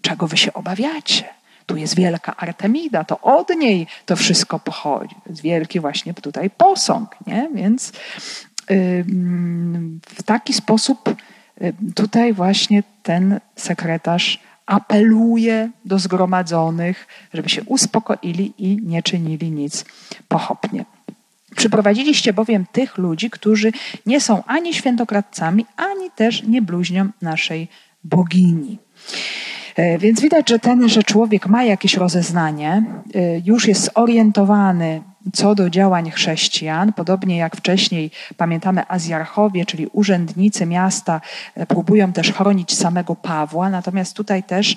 [0.00, 1.24] czego wy się obawiacie?
[1.66, 5.16] Tu jest wielka Artemida, to od niej to wszystko pochodzi.
[5.26, 7.50] Jest wielki właśnie tutaj posąg, nie?
[7.54, 7.92] Więc
[10.08, 11.14] w taki sposób
[11.94, 19.84] tutaj właśnie ten sekretarz apeluje do zgromadzonych, żeby się uspokoili i nie czynili nic
[20.28, 20.84] pochopnie.
[21.56, 23.72] Przyprowadziliście bowiem tych ludzi, którzy
[24.06, 27.68] nie są ani świętokradcami, ani też nie bluźnią naszej
[28.04, 28.78] bogini.
[29.76, 32.82] E, więc widać, że ten, że człowiek ma jakieś rozeznanie,
[33.14, 40.66] e, już jest zorientowany co do działań chrześcijan, podobnie jak wcześniej pamiętamy Azjarchowie, czyli urzędnicy
[40.66, 41.20] miasta,
[41.54, 44.76] e, próbują też chronić samego Pawła, natomiast tutaj też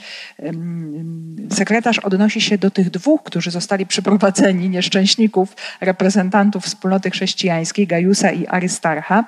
[1.51, 8.47] sekretarz odnosi się do tych dwóch, którzy zostali przyprowadzeni, nieszczęśników, reprezentantów wspólnoty chrześcijańskiej, Gajusa i
[8.47, 9.25] Arystarcha,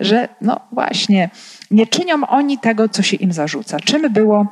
[0.00, 1.30] że no właśnie,
[1.70, 3.80] nie czynią oni tego, co się im zarzuca.
[3.80, 4.46] Czym było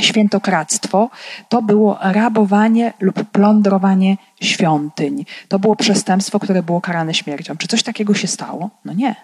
[0.00, 1.10] świętokradztwo
[1.48, 5.24] to było rabowanie lub plądrowanie świątyń.
[5.48, 7.56] To było przestępstwo, które było karane śmiercią.
[7.56, 8.70] Czy coś takiego się stało?
[8.84, 9.14] No nie.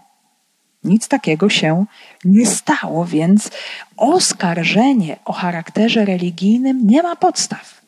[0.84, 1.84] Nic takiego się
[2.24, 3.50] nie stało, więc
[3.96, 7.82] oskarżenie o charakterze religijnym nie ma podstaw.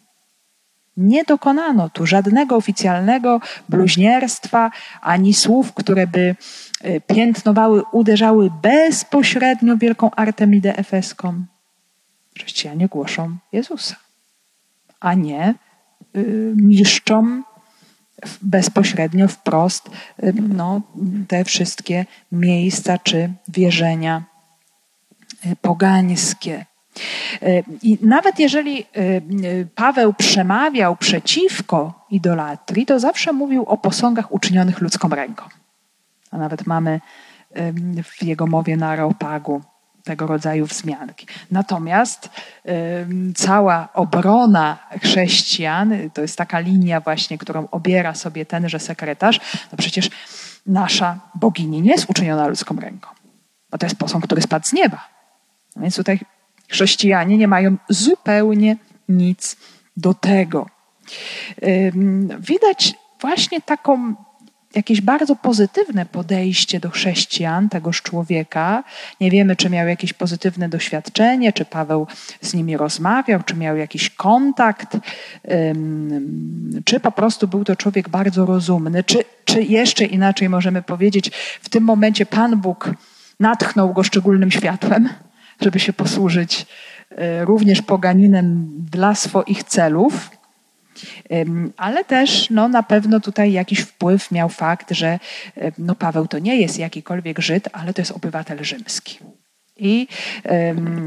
[0.97, 4.71] Nie dokonano tu żadnego oficjalnego bluźnierstwa
[5.01, 6.37] ani słów, które by
[6.85, 11.45] y, piętnowały, uderzały bezpośrednio wielką Artemidę Efeską.
[12.39, 13.97] Chrześcijanie głoszą Jezusa,
[15.01, 15.55] a nie
[16.17, 17.43] y, niszczą
[18.43, 19.91] bezpośrednio, wprost
[20.23, 20.81] y, no,
[21.29, 24.23] te wszystkie miejsca czy wierzenia
[25.47, 26.67] y, pogańskie.
[27.83, 28.87] I nawet jeżeli
[29.75, 35.45] Paweł przemawiał przeciwko idolatrii, to zawsze mówił o posągach uczynionych ludzką ręką.
[36.31, 37.01] A nawet mamy
[38.03, 39.63] w jego mowie na Areopagu
[40.05, 41.27] tego rodzaju wzmianki.
[41.51, 42.31] Natomiast
[43.35, 49.41] cała obrona chrześcijan, to jest taka linia właśnie, którą obiera sobie tenże sekretarz,
[49.73, 50.11] no przecież
[50.67, 53.11] nasza bogini nie jest uczyniona ludzką ręką.
[53.71, 55.09] Bo to jest posąg, który spadł z nieba.
[55.77, 56.21] No więc tutaj
[56.69, 58.77] chrześcijanie nie mają zupełnie
[59.09, 59.57] nic
[59.97, 60.67] do tego.
[62.39, 64.15] Widać właśnie taką
[64.77, 68.85] jakieś bardzo pozytywne podejście do chrześcijan, tegoż człowieka.
[69.21, 72.07] Nie wiemy, czy miał jakieś pozytywne doświadczenie, czy Paweł
[72.41, 74.97] z nimi rozmawiał, czy miał jakiś kontakt,
[76.85, 81.31] czy po prostu był to człowiek bardzo rozumny, czy, czy jeszcze inaczej możemy powiedzieć,
[81.63, 82.91] w tym momencie Pan Bóg
[83.41, 85.09] natchnął go szczególnym światłem,
[85.61, 86.67] żeby się posłużyć
[87.11, 90.31] e, również poganinem dla swoich celów.
[91.77, 95.19] Ale też no, na pewno tutaj jakiś wpływ miał fakt, że
[95.79, 99.19] no, Paweł to nie jest jakikolwiek Żyd, ale to jest obywatel rzymski.
[99.77, 100.09] I,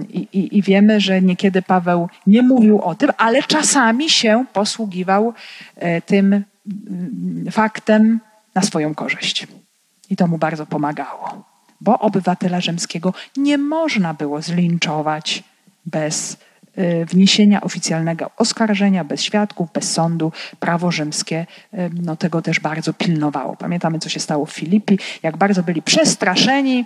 [0.09, 5.33] i, I wiemy, że niekiedy Paweł nie mówił o tym, ale czasami się posługiwał
[5.75, 8.19] e, tym mm, faktem
[8.55, 9.47] na swoją korzyść.
[10.09, 11.43] I to mu bardzo pomagało,
[11.81, 15.43] bo obywatela rzymskiego nie można było zlinczować
[15.85, 16.37] bez
[17.05, 20.31] wniesienia oficjalnego oskarżenia bez świadków, bez sądu.
[20.59, 23.55] Prawo rzymskie y, no, tego też bardzo pilnowało.
[23.55, 26.85] Pamiętamy, co się stało w Filipi, jak bardzo byli przestraszeni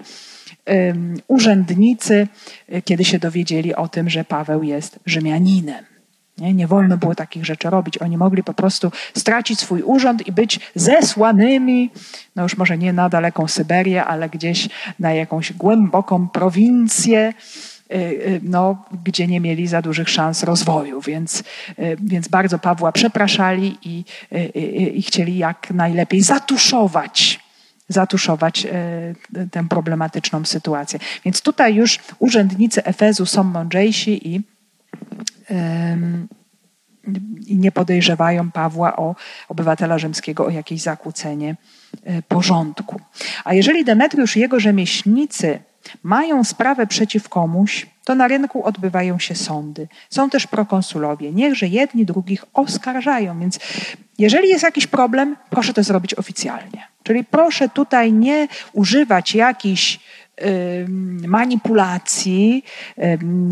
[1.27, 2.27] urzędnicy,
[2.73, 5.86] y, kiedy się dowiedzieli o tym, że Paweł jest Rzymianinem.
[6.38, 7.97] Nie, nie wolno było takich rzeczy robić.
[7.97, 11.89] Oni mogli po prostu stracić swój urząd i być zesłanymi,
[12.36, 17.70] no już może nie na daleką Syberię, ale gdzieś na jakąś głęboką prowincję, Y, y,
[18.41, 21.01] no, gdzie nie mieli za dużych szans rozwoju.
[21.01, 21.43] Więc,
[21.80, 24.06] y, więc bardzo Pawła przepraszali i,
[24.56, 27.39] i, i chcieli jak najlepiej zatuszować
[27.91, 28.67] zatuszować
[29.51, 30.99] tę problematyczną sytuację.
[31.25, 34.41] Więc tutaj już urzędnicy Efezu są mądrzejsi i,
[37.47, 39.15] i nie podejrzewają Pawła o
[39.49, 41.56] obywatela rzymskiego o jakieś zakłócenie
[42.27, 43.01] porządku.
[43.43, 45.60] A jeżeli Demetriusz i jego rzemieślnicy
[46.04, 49.88] mają sprawę przeciw komuś, to na rynku odbywają się sądy.
[50.10, 51.32] Są też prokonsulowie.
[51.32, 53.39] Niechże jedni drugich oskarżają.
[53.39, 53.60] Więc
[54.17, 56.88] jeżeli jest jakiś problem, proszę to zrobić oficjalnie.
[57.04, 60.00] Czyli proszę tutaj nie używać jakichś
[61.28, 62.63] manipulacji,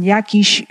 [0.02, 0.63] jakichś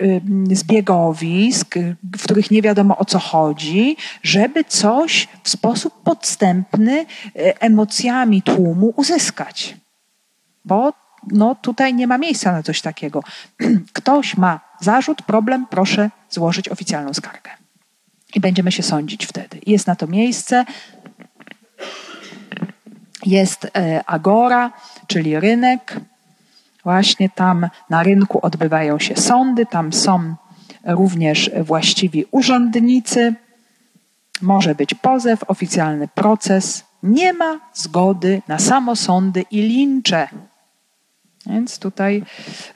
[0.51, 1.75] zbiegowisk,
[2.17, 8.93] w których nie wiadomo o co chodzi, żeby coś w sposób podstępny e, emocjami tłumu
[8.95, 9.77] uzyskać.
[10.65, 10.93] Bo
[11.27, 13.23] no tutaj nie ma miejsca na coś takiego.
[13.93, 17.51] Ktoś ma zarzut, problem, proszę złożyć oficjalną skargę.
[18.35, 19.59] I będziemy się sądzić wtedy.
[19.65, 20.65] Jest na to miejsce.
[23.25, 24.71] Jest e, agora,
[25.07, 25.99] czyli rynek.
[26.83, 30.35] Właśnie tam na rynku odbywają się sądy, tam są
[30.85, 33.35] również właściwi urzędnicy.
[34.41, 36.83] Może być pozew, oficjalny proces.
[37.03, 40.27] Nie ma zgody na samosądy i lincze.
[41.45, 42.23] Więc tutaj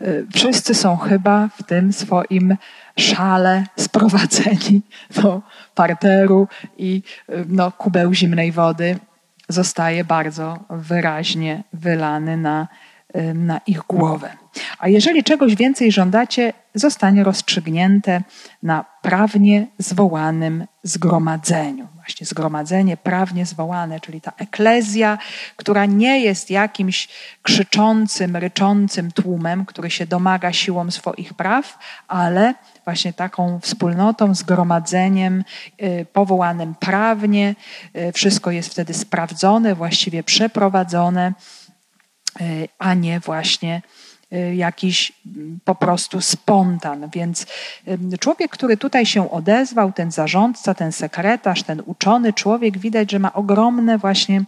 [0.01, 2.57] y, wszyscy są chyba w tym swoim
[2.99, 4.81] szale sprowadzeni
[5.21, 5.41] do
[5.75, 6.47] parteru
[6.77, 8.99] i y, no, kubeł zimnej wody
[9.49, 12.67] zostaje bardzo wyraźnie wylany na,
[13.15, 14.29] y, na ich głowę.
[14.79, 18.21] A jeżeli czegoś więcej żądacie, zostanie rozstrzygnięte
[18.63, 21.92] na prawnie zwołanym zgromadzeniu.
[22.05, 25.17] Właśnie zgromadzenie prawnie zwołane, czyli ta eklezja,
[25.55, 27.07] która nie jest jakimś
[27.41, 32.53] krzyczącym, ryczącym tłumem, który się domaga siłą swoich praw, ale
[32.85, 35.43] właśnie taką wspólnotą, zgromadzeniem
[35.83, 37.55] y, powołanym prawnie.
[37.95, 41.33] Y, wszystko jest wtedy sprawdzone, właściwie przeprowadzone,
[42.41, 43.81] y, a nie właśnie
[44.55, 47.09] jakiś mm, po prostu spontan.
[47.13, 47.45] Więc
[48.19, 53.33] człowiek, który tutaj się odezwał, ten zarządca, ten sekretarz, ten uczony człowiek, widać, że ma
[53.33, 54.43] ogromny właśnie,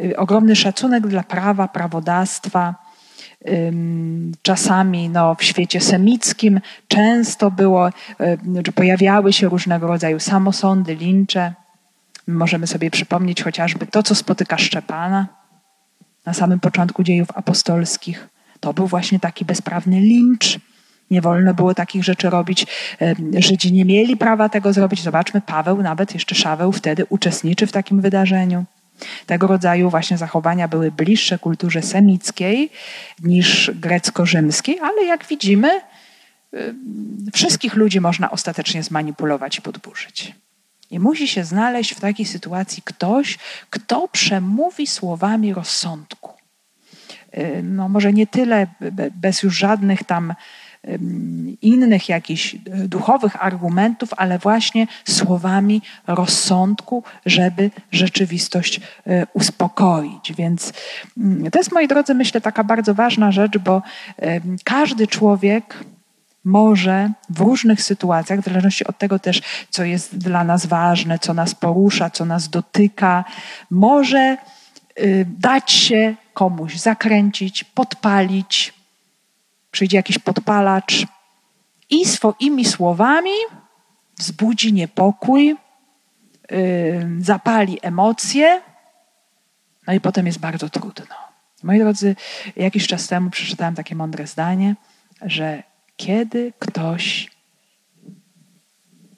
[0.00, 2.74] y, ogromny szacunek dla prawa, prawodawstwa.
[4.42, 7.90] Czasami no, w świecie semickim często było,
[8.74, 11.52] pojawiały się różnego rodzaju samosądy, lincze.
[12.26, 15.26] Możemy sobie przypomnieć chociażby to, co spotyka Szczepana
[16.26, 18.28] na samym początku dziejów apostolskich
[18.60, 20.58] to był właśnie taki bezprawny lincz.
[21.10, 22.66] Nie wolno było takich rzeczy robić.
[23.38, 25.02] Żydzi nie mieli prawa tego zrobić.
[25.02, 28.64] Zobaczmy, Paweł, nawet jeszcze Szaweł wtedy uczestniczy w takim wydarzeniu.
[29.26, 32.70] Tego rodzaju właśnie zachowania były bliższe kulturze semickiej
[33.22, 35.80] niż grecko-rzymskiej, ale jak widzimy,
[37.32, 40.34] wszystkich ludzi można ostatecznie zmanipulować i podburzyć.
[40.90, 43.38] I musi się znaleźć w takiej sytuacji ktoś,
[43.70, 46.37] kto przemówi słowami rozsądku.
[47.36, 48.66] Y, no może nie tyle
[49.12, 50.34] bez już żadnych tam
[51.62, 60.32] innych jakichś duchowych argumentów, ale właśnie słowami rozsądku, żeby rzeczywistość y, uspokoić.
[60.32, 60.72] Więc
[61.16, 63.82] mm, to jest, moi drodzy, myślę, taka bardzo ważna rzecz, bo
[64.64, 65.84] każdy człowiek
[66.44, 71.34] może w różnych sytuacjach, w zależności od tego też, co jest dla nas ważne, co
[71.34, 73.24] nas porusza, co nas dotyka,
[73.70, 74.57] może y,
[75.26, 78.74] dać się komuś zakręcić, podpalić.
[79.70, 81.06] Przyjdzie jakiś podpalacz
[81.90, 83.30] i swoimi słowami
[84.18, 85.56] wzbudzi niepokój,
[86.52, 88.62] y, zapali emocje,
[89.86, 91.14] no i potem jest bardzo trudno.
[91.62, 92.16] Moi drodzy,
[92.56, 94.76] jakiś czas temu przeczytałem takie mądre zdanie,
[95.20, 95.62] że
[95.96, 97.30] kiedy ktoś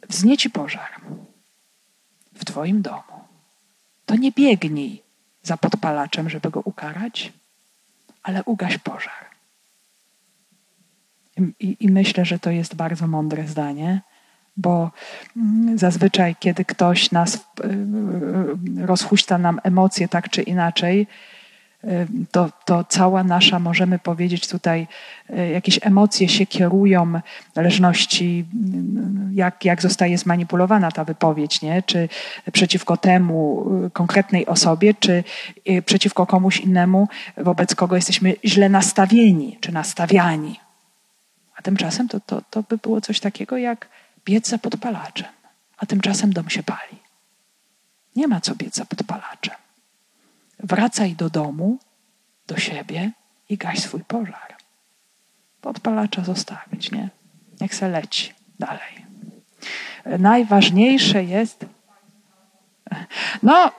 [0.09, 0.91] wznieci pożar
[2.35, 3.25] w Twoim domu,
[4.07, 5.03] to nie biegnij
[5.43, 7.33] za podpalaczem, żeby go ukarać,
[8.23, 9.31] ale ugaś pożar.
[11.61, 14.01] I, I, myślę, że to jest bardzo mądre zdanie,
[14.57, 14.91] bo
[15.37, 17.41] mm, zazwyczaj, kiedy ktoś nas y,
[18.83, 21.07] y, rozhuśta nam emocje tak czy inaczej,
[22.31, 24.87] to, to cała nasza, możemy powiedzieć tutaj,
[25.31, 27.13] e, jakieś emocje się kierują
[27.53, 28.45] w zależności,
[29.33, 31.83] jak, jak zostaje zmanipulowana ta wypowiedź, nie?
[31.83, 32.09] czy
[32.53, 35.25] przeciwko temu e, konkretnej osobie, czy
[35.67, 40.61] e, przeciwko komuś innemu, wobec kogo jesteśmy źle nastawieni, czy nastawiani.
[41.57, 43.89] A tymczasem to, to, to by było coś takiego jak
[44.25, 45.29] biec za podpalaczem,
[45.79, 47.01] a tymczasem dom się pali.
[48.17, 49.55] Nie ma co biec za podpalaczem
[50.63, 51.79] wracaj do domu,
[52.47, 53.11] do siebie
[53.49, 54.57] i gaś swój pożar.
[55.61, 57.09] Podpalacza zostawić, nie?
[57.61, 59.07] Niech se leci dalej.
[60.19, 61.67] Najważniejsze jest,
[63.43, 63.73] no,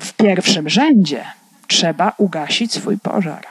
[0.00, 1.24] w pierwszym rzędzie
[1.66, 3.46] trzeba ugasić swój pożar.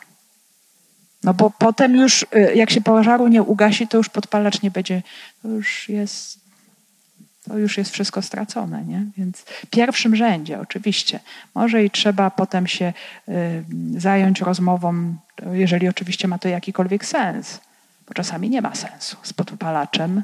[1.24, 5.02] No bo potem już, y, jak się pożaru nie ugasi, to już podpalacz nie będzie,
[5.43, 6.49] już jest
[7.50, 8.86] to już jest wszystko stracone.
[8.86, 9.06] Nie?
[9.18, 11.20] Więc w pierwszym rzędzie oczywiście.
[11.56, 12.93] Może i trzeba potem się
[13.97, 15.16] zająć rozmową,
[15.52, 17.60] jeżeli oczywiście ma to jakikolwiek sens,
[18.08, 20.24] bo czasami nie ma sensu z podpalaczem,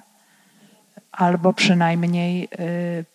[1.11, 2.49] albo przynajmniej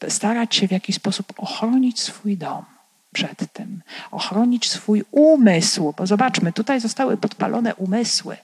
[0.07, 2.65] y, starać się w jakiś sposób ochronić swój dom
[3.13, 8.37] przed tym, ochronić swój umysł, bo zobaczmy, tutaj zostały podpalone umysły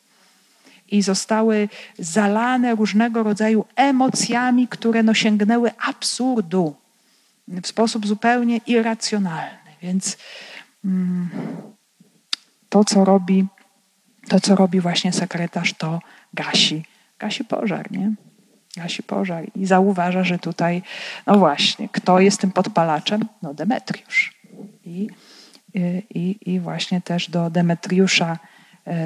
[0.88, 1.68] i zostały
[1.98, 6.74] zalane różnego rodzaju emocjami, które no sięgnęły absurdu
[7.48, 9.58] w sposób zupełnie irracjonalny.
[9.82, 10.16] Więc
[10.84, 11.30] mm,
[12.68, 13.46] to, co robi,
[14.28, 16.00] to, co robi właśnie sekretarz, to
[16.34, 16.84] gasi,
[17.18, 18.12] gasi pożar, nie?
[18.76, 20.82] Gasi pożar i zauważa, że tutaj,
[21.26, 23.24] no właśnie, kto jest tym podpalaczem?
[23.42, 24.34] No Demetriusz.
[24.84, 25.08] I,
[26.10, 28.38] i, i właśnie też do Demetriusza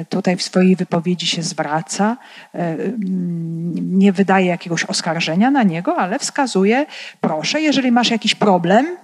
[0.09, 2.17] tutaj w swojej wypowiedzi się zwraca,
[2.53, 6.85] e, mm, nie wydaje jakiegoś oskarżenia na niego, ale wskazuje,
[7.21, 8.97] proszę, jeżeli masz jakiś problem,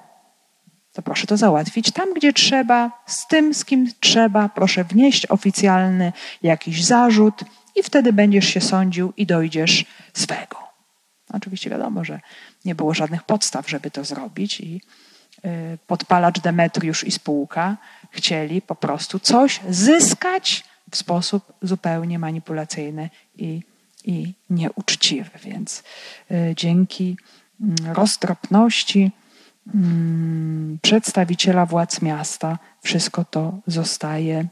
[0.94, 6.14] to proszę to załatwić tam, gdzie trzeba, z tym, z kim trzeba, proszę wnieść oficjalny
[6.44, 7.44] jakiś zarzut
[7.76, 10.58] i wtedy będziesz się sądził i dojdziesz swego.
[11.34, 12.20] Oczywiście wiadomo, że
[12.66, 15.07] nie było żadnych podstaw, żeby to zrobić i e,
[15.88, 17.78] podpalacz Demetriusz i spółka
[18.12, 23.62] chcieli po prostu coś zyskać w sposób zupełnie manipulacyjny i,
[24.06, 25.30] i nieuczciwy.
[25.44, 25.84] Więc
[26.32, 27.18] y, dzięki
[27.62, 29.12] mm, roztropności
[29.76, 34.48] mm, przedstawiciela władz miasta wszystko to zostaje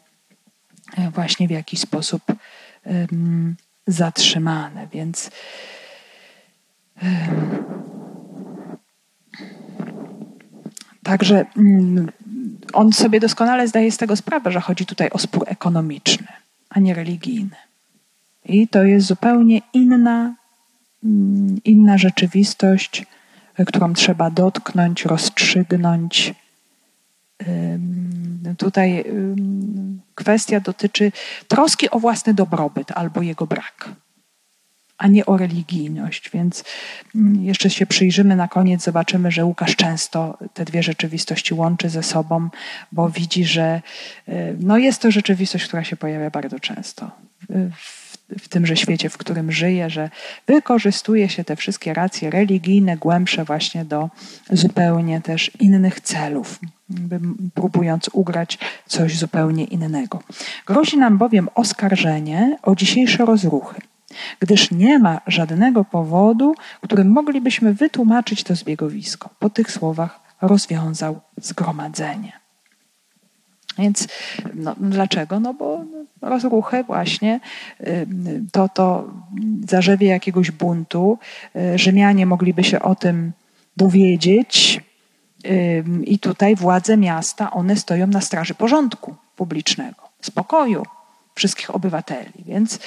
[1.00, 2.24] y, właśnie w jakiś sposób
[3.88, 4.88] zatrzymane.
[4.88, 5.32] Więc
[11.06, 12.12] Także mm,
[12.74, 16.28] on sobie doskonale zdaje z tego sprawę, że chodzi tutaj o spór ekonomiczny,
[16.70, 17.56] a nie religijny.
[18.46, 20.36] I to jest zupełnie inna,
[21.04, 23.06] mm, inna rzeczywistość,
[23.68, 26.34] którą trzeba dotknąć, rozstrzygnąć.
[28.58, 29.06] Tutaj
[30.16, 31.12] kwestia dotyczy
[31.48, 33.90] troski o własny dobrobyt albo jego brak
[34.98, 36.30] a nie o religijność.
[36.30, 36.64] Więc
[37.16, 42.04] mm, jeszcze się przyjrzymy na koniec, zobaczymy, że Łukasz często te dwie rzeczywistości łączy ze
[42.04, 42.50] sobą,
[42.92, 43.82] bo widzi, że
[44.30, 47.12] y, no jest to rzeczywistość, która się pojawia bardzo często
[47.50, 50.10] w, w tymże świecie, w którym żyje, że
[50.48, 54.10] wykorzystuje się te wszystkie racje religijne, głębsze właśnie do
[54.52, 56.60] zupełnie też innych celów,
[57.54, 60.24] próbując ugrać coś zupełnie innego.
[60.66, 63.82] Grozi nam bowiem oskarżenie o dzisiejsze rozruchy
[64.40, 69.30] gdyż nie ma żadnego powodu, którym moglibyśmy wytłumaczyć to zbiegowisko.
[69.40, 72.32] Po tych słowach rozwiązał zgromadzenie.
[73.78, 74.08] Więc
[74.54, 75.40] no, dlaczego?
[75.40, 75.86] No bo
[76.22, 77.40] rozruchy właśnie
[78.52, 79.08] to, to
[79.70, 81.20] zarzewie jakiegoś buntu.
[81.56, 83.32] Y, Rzymianie mogliby się o tym
[83.78, 84.82] dowiedzieć
[86.04, 90.84] i tutaj władze miasta, one stoją na straży porządku publicznego, spokoju,
[91.36, 92.44] wszystkich obywateli.
[92.46, 92.80] Więc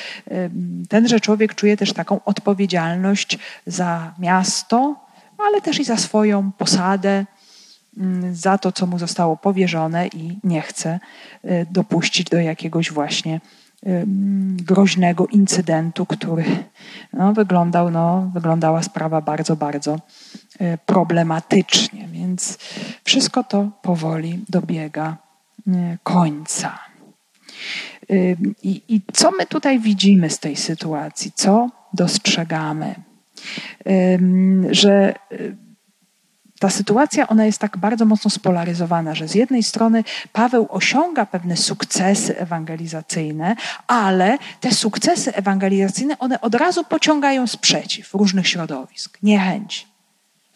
[0.88, 4.96] tenże człowiek czuje też taką odpowiedzialność za miasto,
[5.38, 7.26] ale też i za swoją posadę,
[7.98, 11.00] mm, za to, co mu zostało powierzone i nie chce
[11.44, 13.40] y, dopuścić do jakiegoś właśnie
[14.56, 16.44] groźnego incydentu, który
[17.12, 19.98] no, wyglądał, no, wyglądała sprawa bardzo, bardzo
[20.60, 22.08] y, problematycznie.
[22.08, 22.58] Więc
[23.04, 25.16] wszystko to powoli dobiega
[25.68, 26.87] y, końca.
[28.62, 31.32] I, I co my tutaj widzimy z tej sytuacji?
[31.34, 32.94] Co dostrzegamy?
[34.70, 35.56] Że y,
[36.60, 41.56] ta sytuacja ona jest tak bardzo mocno spolaryzowana, że z jednej strony Paweł osiąga pewne
[41.56, 49.86] sukcesy ewangelizacyjne, ale te sukcesy ewangelizacyjne one od razu pociągają sprzeciw różnych środowisk, niechęć,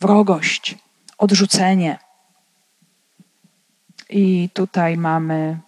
[0.00, 0.78] wrogość,
[1.18, 1.98] odrzucenie.
[4.10, 5.58] I tutaj mamy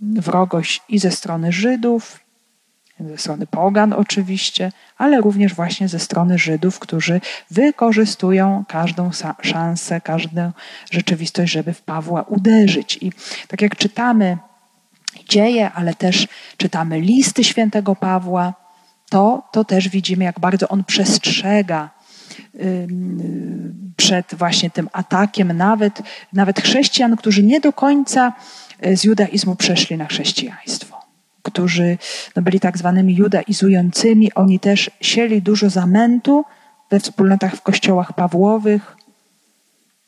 [0.00, 2.20] wrogość i ze strony Żydów,
[3.00, 7.20] ze strony pogan oczywiście, ale również właśnie ze strony Żydów, którzy
[7.50, 9.10] wykorzystują każdą
[9.42, 10.52] szansę, każdą
[10.90, 12.98] rzeczywistość, żeby w Pawła uderzyć.
[13.00, 13.12] I
[13.48, 14.38] tak jak czytamy
[15.28, 18.54] dzieje, ale też czytamy listy świętego Pawła,
[19.10, 21.90] to, to też widzimy, jak bardzo on przestrzega
[23.96, 28.32] przed właśnie tym atakiem nawet, nawet chrześcijan, którzy nie do końca
[28.94, 30.98] z judaizmu przeszli na chrześcijaństwo
[31.42, 31.98] którzy
[32.36, 36.44] no, byli tak zwanymi judaizującymi, oni też sieli dużo zamętu
[36.90, 38.96] we wspólnotach w kościołach Pawłowych,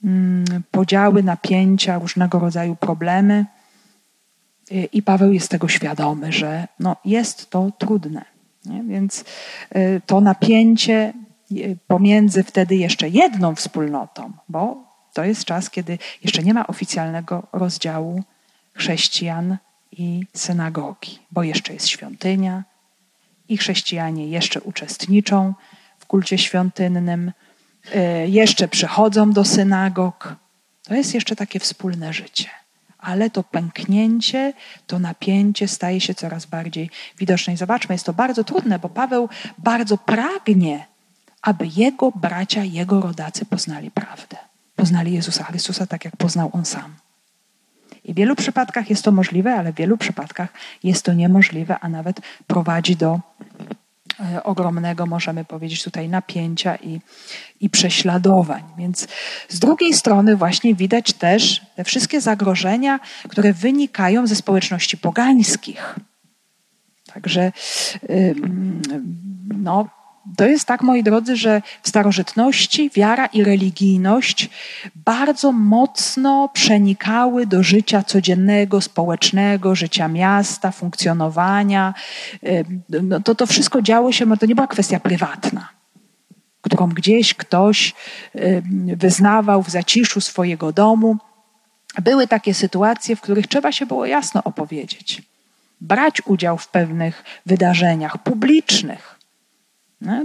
[0.05, 3.47] mm, podziały, napięcia, różnego rodzaju problemy.
[4.93, 8.25] I Paweł jest tego świadomy, że no, jest to trudne.
[8.65, 8.83] Nie?
[8.83, 9.25] Więc
[9.77, 11.13] y, to napięcie
[11.87, 18.23] pomiędzy wtedy jeszcze jedną wspólnotą, bo to jest czas, kiedy jeszcze nie ma oficjalnego rozdziału
[18.75, 19.57] chrześcijan
[19.93, 22.65] i synagogi, bo jeszcze jest świątynia
[23.49, 25.55] i chrześcijanie jeszcze uczestniczą
[25.99, 27.33] w kulcie świątynnym,
[27.95, 30.37] e, jeszcze przychodzą do synagog.
[30.83, 32.49] To jest jeszcze takie wspólne życie.
[32.99, 34.53] Ale to pęknięcie,
[34.87, 37.53] to napięcie staje się coraz bardziej widoczne.
[37.53, 40.87] I zobaczmy, jest to bardzo trudne, bo Paweł bardzo pragnie,
[41.43, 44.37] aby jego bracia, jego rodacy poznali prawdę.
[44.77, 46.95] Poznali Jezusa Chrystusa tak, jak poznał on sam.
[48.11, 50.53] I w wielu przypadkach jest to możliwe, ale w wielu przypadkach
[50.83, 53.21] jest to niemożliwe, a nawet prowadzi do
[54.21, 57.01] e, ogromnego, możemy powiedzieć tutaj, napięcia i,
[57.61, 58.63] i prześladowań.
[58.79, 59.09] Więc
[59.49, 65.97] z drugiej strony właśnie widać też te wszystkie zagrożenia, które wynikają ze społeczności pogańskich.
[67.15, 67.53] Także
[69.55, 69.89] no,
[70.37, 74.51] to jest tak, moi drodzy, że w starożytności wiara i religijność
[74.95, 81.95] bardzo mocno przenikały do życia codziennego, społecznego, życia miasta, funkcjonowania.
[83.03, 85.69] No to, to wszystko działo się, to nie była kwestia prywatna,
[86.61, 87.95] którą gdzieś ktoś
[88.97, 91.17] wyznawał w zaciszu swojego domu.
[92.03, 95.23] Były takie sytuacje, w których trzeba się było jasno opowiedzieć,
[95.81, 99.20] brać udział w pewnych wydarzeniach publicznych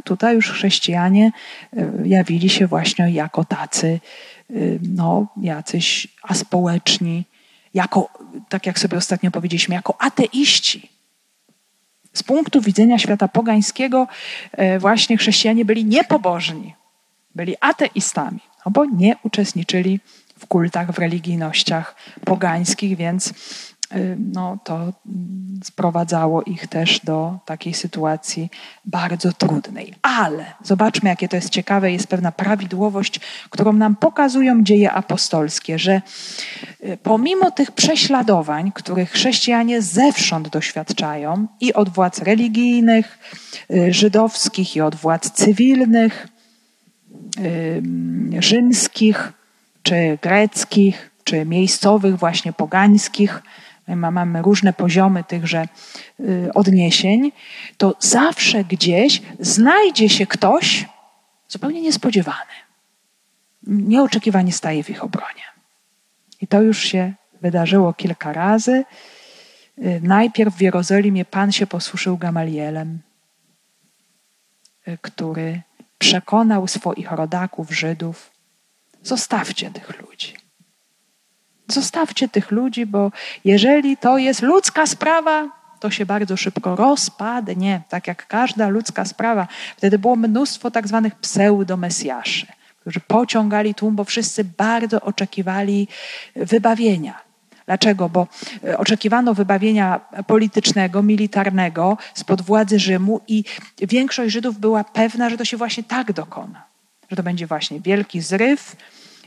[0.04, 1.32] tutaj już chrześcijanie
[1.78, 4.00] e, jawili się właśnie jako tacy,
[4.50, 7.24] e, no, jacyś aspołeczni,
[7.74, 8.10] jako,
[8.50, 10.90] tak jak sobie ostatnio powiedzieliśmy, jako ateiści.
[12.14, 14.08] Z punktu widzenia świata pogańskiego
[14.52, 16.76] e, właśnie chrześcijanie byli niepobożni,
[17.36, 20.00] byli ateistami, no bo nie uczestniczyli
[20.40, 21.96] w kultach, w religijnościach
[22.26, 23.34] pogańskich, więc
[24.34, 24.94] no, to
[25.64, 28.50] sprowadzało ich też do takiej sytuacji
[28.86, 29.94] bardzo trudnej.
[30.02, 33.20] Ale zobaczmy, jakie to jest ciekawe, jest pewna prawidłowość,
[33.50, 36.02] którą nam pokazują dzieje apostolskie, że
[36.84, 43.20] y, pomimo tych prześladowań, których chrześcijanie zewsząd doświadczają i od władz religijnych,
[43.72, 46.28] y, żydowskich, i od władz cywilnych,
[48.40, 49.34] rzymskich,
[49.84, 53.42] czy greckich, czy miejscowych, właśnie pogańskich,
[53.88, 55.68] mamy różne poziomy tychże
[56.20, 57.32] y, odniesień,
[57.78, 60.86] to zawsze gdzieś znajdzie się ktoś
[61.48, 62.52] zupełnie niespodziewany.
[63.68, 65.44] Nieoczekiwanie staje w ich obronie.
[66.42, 68.86] I to już się wydarzyło kilka razy.
[69.78, 73.00] Y, najpierw w Jerozolimie Pan się posłuszył Gamalielem,
[74.88, 75.62] y, który
[75.98, 78.32] przekonał swoich rodaków, Żydów,
[79.04, 80.45] zostawcie tych ludzi.
[81.68, 83.12] Zostawcie tych ludzi, bo
[83.46, 85.50] jeżeli to jest ludzka sprawa,
[85.80, 89.48] to się bardzo szybko rozpadnie, tak jak każda ludzka sprawa.
[89.78, 92.48] Wtedy było mnóstwo tak zwanych pseudomesjaszy,
[92.82, 95.88] którzy pociągali tłum, bo wszyscy bardzo oczekiwali
[96.36, 97.26] wybawienia.
[97.66, 98.10] Dlaczego?
[98.10, 98.28] Bo
[98.64, 103.44] e, oczekiwano wybawienia politycznego, militarnego spod władzy Rzymu i
[103.78, 106.64] większość Żydów była pewna, że to się właśnie tak dokona.
[107.10, 108.76] Że to będzie właśnie wielki zryw,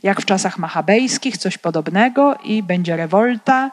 [0.03, 3.71] jak w czasach machabejskich, coś podobnego i będzie rewolta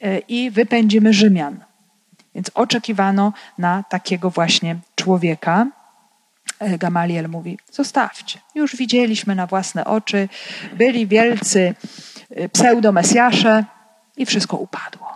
[0.00, 1.64] e, i wypędzimy Rzymian.
[2.34, 5.66] Więc oczekiwano na takiego właśnie człowieka.
[6.58, 8.38] E, Gamaliel mówi: Zostawcie.
[8.54, 10.28] Już widzieliśmy na własne oczy,
[10.72, 11.74] byli wielcy
[12.30, 13.64] e, pseudomesjasze
[14.16, 15.06] i wszystko upadło.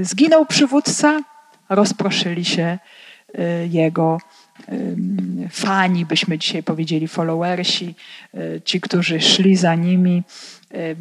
[0.00, 1.20] Zginął przywódca,
[1.68, 2.78] rozproszyli się
[3.70, 4.18] jego
[5.50, 7.94] fani, byśmy dzisiaj powiedzieli, followersi,
[8.34, 10.22] e, ci, którzy szli za nimi,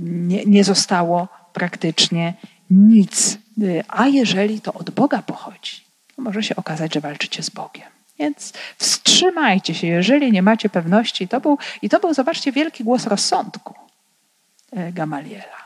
[0.01, 2.33] nie, nie zostało praktycznie
[2.71, 3.37] nic.
[3.61, 5.81] E, a jeżeli to od Boga pochodzi,
[6.15, 7.87] to może się okazać, że walczycie z Bogiem.
[8.19, 11.27] Więc wstrzymajcie się, jeżeli nie macie pewności.
[11.27, 13.73] To był, I to był, zobaczcie, wielki głos rozsądku
[14.71, 15.60] e, Gamaliela.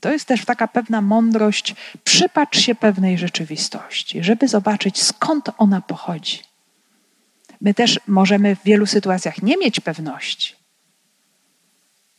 [0.00, 1.74] To jest też taka pewna mądrość.
[2.04, 6.42] Przypatrz się pewnej rzeczywistości, żeby zobaczyć skąd ona pochodzi.
[7.60, 10.54] My też możemy w wielu sytuacjach nie mieć pewności.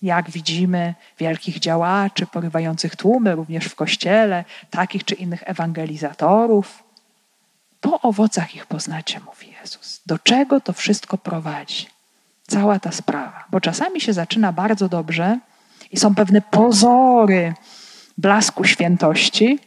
[0.02, 6.84] Jak widzimy wielkich działaczy porywających tłumy, również w kościele, takich czy innych ewangelizatorów.
[7.82, 10.02] Po owocach ich poznacie, mówi Jezus.
[10.06, 11.88] Do czego to wszystko prowadzi?
[12.48, 13.46] Cała ta sprawa.
[13.50, 15.40] Bo czasami się zaczyna bardzo dobrze,
[15.92, 17.54] i są pewne pozory
[18.18, 19.60] blasku świętości,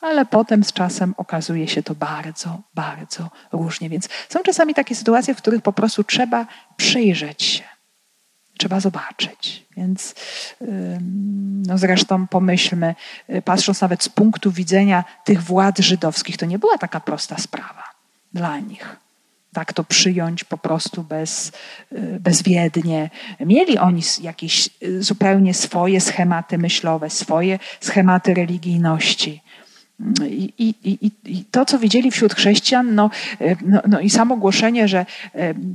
[0.00, 3.88] ale potem z czasem okazuje się to bardzo, bardzo różnie.
[3.88, 6.46] Więc są czasami takie sytuacje, w których po prostu trzeba
[6.76, 7.64] przyjrzeć się,
[8.58, 9.66] trzeba zobaczyć.
[9.76, 10.14] Więc
[11.66, 12.94] no zresztą pomyślmy,
[13.30, 17.84] y, patrząc nawet z punktu widzenia tych władz żydowskich, to nie była taka prosta sprawa
[18.32, 18.96] dla nich
[19.52, 21.52] tak to przyjąć po prostu bez,
[21.92, 23.10] y, bezwiednie.
[23.40, 29.42] Mieli oni jakieś y, zupełnie swoje schematy myślowe, swoje schematy religijności.
[30.26, 34.36] I, i, i, I, to, co widzieli wśród chrześcijan, no, y, no, no, i samo
[34.36, 35.06] głoszenie, że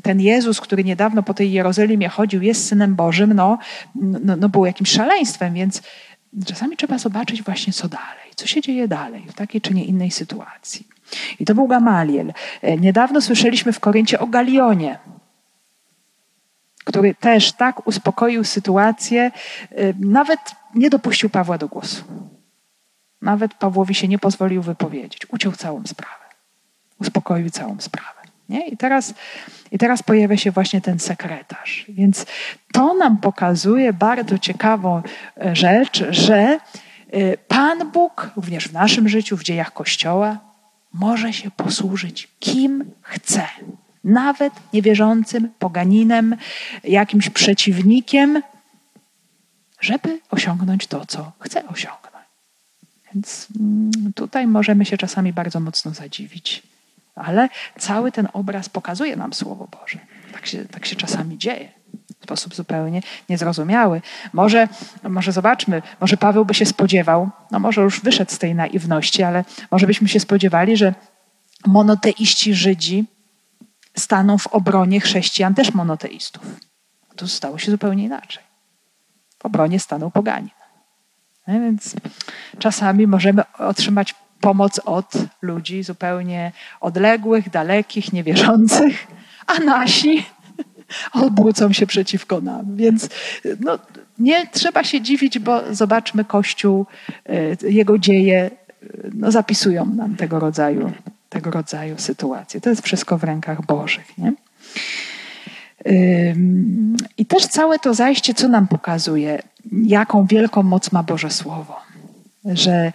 [0.03, 3.57] ten Jezus, który niedawno po tej Jerozolimie chodził, jest Synem Bożym, no,
[3.95, 5.81] no, no było jakimś szaleństwem, więc
[6.45, 10.11] czasami trzeba zobaczyć właśnie, co dalej, co się dzieje dalej w takiej czy nie innej
[10.11, 10.92] sytuacji.
[11.39, 12.33] I to był Gamaliel.
[12.61, 14.99] E, niedawno słyszeliśmy w Koryncie o Galionie,
[16.83, 19.31] który też tak uspokoił sytuację,
[19.71, 20.39] e, nawet
[20.75, 22.03] nie dopuścił Pawła do głosu.
[23.21, 25.27] Nawet Pawłowi się nie pozwolił wypowiedzieć.
[25.29, 26.23] Uciął całą sprawę.
[26.99, 28.19] Uspokoił całą sprawę.
[28.49, 28.67] Nie?
[28.67, 29.13] I, teraz,
[29.71, 31.85] I teraz pojawia się właśnie ten sekretarz.
[31.89, 32.25] Więc
[32.73, 35.01] to nam pokazuje bardzo ciekawą
[35.37, 36.59] e, rzecz, że
[37.47, 40.52] Pan Bóg, również w naszym życiu, w dziejach Kościoła,
[40.93, 43.47] może się posłużyć kim chce.
[44.03, 46.35] Nawet niewierzącym poganinem,
[46.83, 48.41] jakimś przeciwnikiem,
[49.79, 52.03] żeby osiągnąć to, co chce osiągnąć.
[53.13, 56.63] Więc mm, tutaj możemy się czasami bardzo mocno zadziwić.
[57.15, 59.99] Ale cały ten obraz pokazuje nam Słowo Boże.
[60.33, 61.82] Tak się, tak się czasami dzieje
[62.23, 64.01] sposób zupełnie niezrozumiały.
[64.33, 64.67] Może,
[65.03, 69.45] może zobaczmy, może Paweł by się spodziewał, no może już wyszedł z tej naiwności, ale
[69.71, 70.93] może byśmy się spodziewali, że
[71.65, 73.05] monoteiści Żydzi
[73.97, 76.43] staną w obronie chrześcijan też monoteistów.
[77.15, 78.43] Tu stało się zupełnie inaczej.
[79.39, 80.49] W obronie stanął poganin.
[81.47, 81.95] No więc
[82.59, 86.51] czasami możemy otrzymać pomoc od ludzi zupełnie
[86.81, 89.07] odległych, dalekich, niewierzących,
[89.47, 90.25] a nasi
[91.13, 92.75] obrócą się przeciwko nam.
[92.75, 93.09] Więc
[93.59, 93.79] no,
[94.19, 96.85] nie trzeba się dziwić, bo zobaczmy Kościół,
[97.25, 98.51] e, jego dzieje
[99.13, 100.91] no, zapisują nam tego rodzaju,
[101.29, 102.61] tego rodzaju sytuacje.
[102.61, 104.17] To jest wszystko w rękach Bożych.
[104.17, 104.33] Nie?
[107.17, 109.41] I też całe to zajście, co nam pokazuje,
[109.71, 111.75] jaką wielką moc ma Boże Słowo.
[112.45, 112.91] Że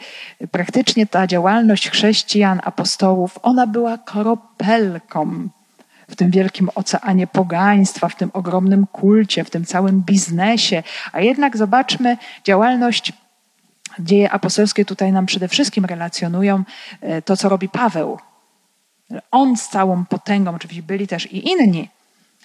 [0.51, 5.49] praktycznie ta działalność chrześcijan, apostołów, ona była kropelką
[6.09, 10.83] w tym wielkim oceanie pogaństwa, w tym ogromnym kulcie, w tym całym biznesie.
[11.13, 13.13] A jednak zobaczmy działalność
[13.99, 16.65] Dzieje apostolskie tutaj nam przede wszystkim relacjonują
[17.01, 18.19] e, to, co robi Paweł.
[19.31, 21.89] On z całą potęgą, oczywiście byli też i inni,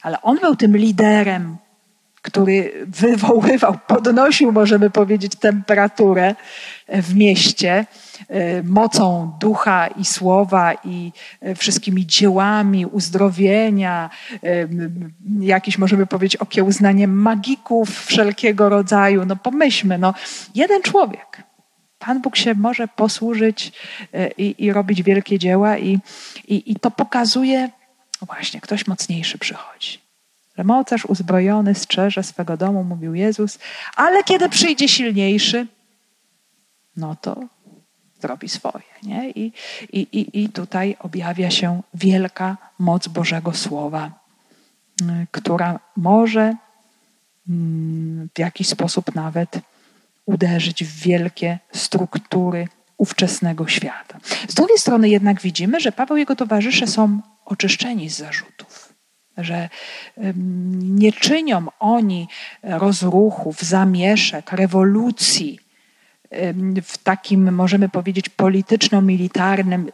[0.02, 1.58] ale on był tym liderem,
[2.22, 6.36] który wywoływał, podnosił, możemy powiedzieć, temperaturę
[6.88, 7.86] w mieście
[8.64, 11.12] mocą ducha i słowa i
[11.42, 14.10] e, wszystkimi dziełami uzdrowienia,
[14.44, 14.68] e,
[15.40, 19.26] jakieś możemy powiedzieć okiełznaniem magików wszelkiego rodzaju.
[19.26, 20.14] No pomyślmy, no
[20.56, 21.44] jeden człowiek.
[22.00, 23.72] Pan Bóg się może posłużyć
[24.38, 26.00] i, i robić wielkie dzieła i,
[26.48, 27.70] i, i to pokazuje,
[28.22, 30.00] właśnie, ktoś mocniejszy przychodzi.
[30.58, 33.60] Że mocarz uzbrojony strzeże swego domu, mówił Jezus,
[33.96, 35.68] ale kiedy przyjdzie silniejszy,
[36.98, 37.48] no to
[38.24, 38.84] zrobi swoje.
[39.04, 39.30] Nie?
[39.30, 39.52] I,
[39.94, 44.12] i, I tutaj objawia się wielka moc Bożego Słowa,
[45.32, 46.56] która może
[47.50, 49.60] mm, w jakiś sposób nawet
[50.26, 52.68] uderzyć w wielkie struktury
[52.98, 54.20] ówczesnego świata.
[54.48, 58.94] Z drugiej strony jednak widzimy, że Paweł i jego towarzysze są oczyszczeni z zarzutów,
[59.38, 59.70] że
[61.02, 62.28] nie czynią oni
[62.64, 65.63] rozruchów, zamieszek, rewolucji
[66.84, 69.92] w takim, możemy powiedzieć, polityczno-militarnym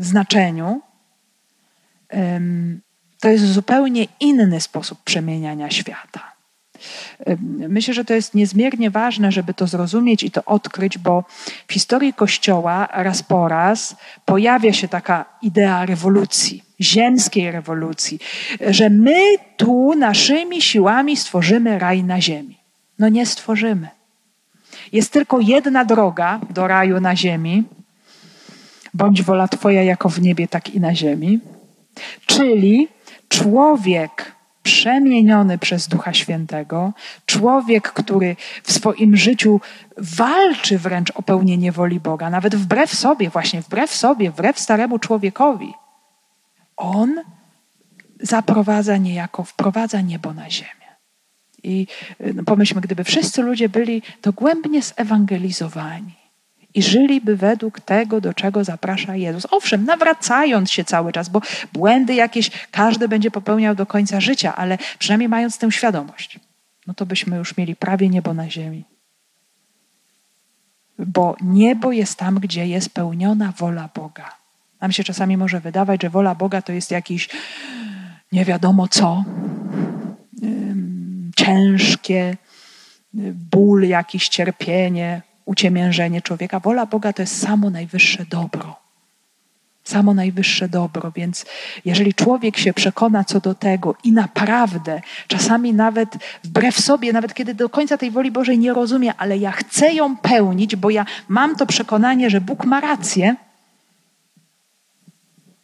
[0.00, 0.80] znaczeniu.
[3.20, 6.36] To jest zupełnie inny sposób przemieniania świata.
[7.68, 11.24] Myślę, że to jest niezmiernie ważne, żeby to zrozumieć i to odkryć, bo
[11.68, 18.18] w historii Kościoła raz po raz pojawia się taka idea rewolucji, ziemskiej rewolucji,
[18.70, 19.20] że my
[19.56, 22.58] tu naszymi siłami stworzymy raj na ziemi.
[22.98, 23.88] No nie stworzymy.
[24.92, 27.64] Jest tylko jedna droga do raju na ziemi,
[28.94, 31.40] bądź wola Twoja jako w niebie, tak i na ziemi,
[32.26, 32.88] czyli
[33.28, 36.92] człowiek przemieniony przez Ducha Świętego,
[37.26, 39.60] człowiek, który w swoim życiu
[39.96, 45.74] walczy wręcz o pełnienie woli Boga, nawet wbrew sobie, właśnie wbrew sobie, wbrew staremu człowiekowi,
[46.76, 47.14] on
[48.20, 50.85] zaprowadza niejako, wprowadza niebo na ziemię.
[51.66, 51.86] I
[52.34, 56.14] no pomyślmy, gdyby wszyscy ludzie byli dogłębnie zewangelizowani,
[56.76, 59.46] i żyliby według tego, do czego zaprasza Jezus.
[59.50, 61.40] Owszem, nawracając się cały czas, bo
[61.72, 66.40] błędy jakieś każdy będzie popełniał do końca życia, ale przynajmniej mając tę świadomość,
[66.86, 68.84] no to byśmy już mieli prawie niebo na ziemi.
[70.98, 74.36] Bo niebo jest tam, gdzie jest pełniona wola Boga.
[74.80, 77.28] Nam się czasami może wydawać, że wola Boga to jest jakiś
[78.32, 79.24] nie wiadomo co,
[81.46, 82.36] ciężkie,
[83.50, 86.60] ból, jakieś cierpienie, uciemiężenie człowieka.
[86.60, 88.76] Wola Boga to jest samo najwyższe dobro.
[89.84, 91.46] Samo najwyższe dobro, więc
[91.84, 96.08] jeżeli człowiek się przekona co do tego i naprawdę, czasami nawet
[96.44, 100.16] wbrew sobie, nawet kiedy do końca tej woli Bożej nie rozumie, ale ja chcę ją
[100.16, 103.36] pełnić, bo ja mam to przekonanie, że Bóg ma rację,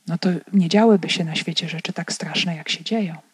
[0.07, 3.32] no to nie działyby się na świecie rzeczy tak straszne, jak się dzieją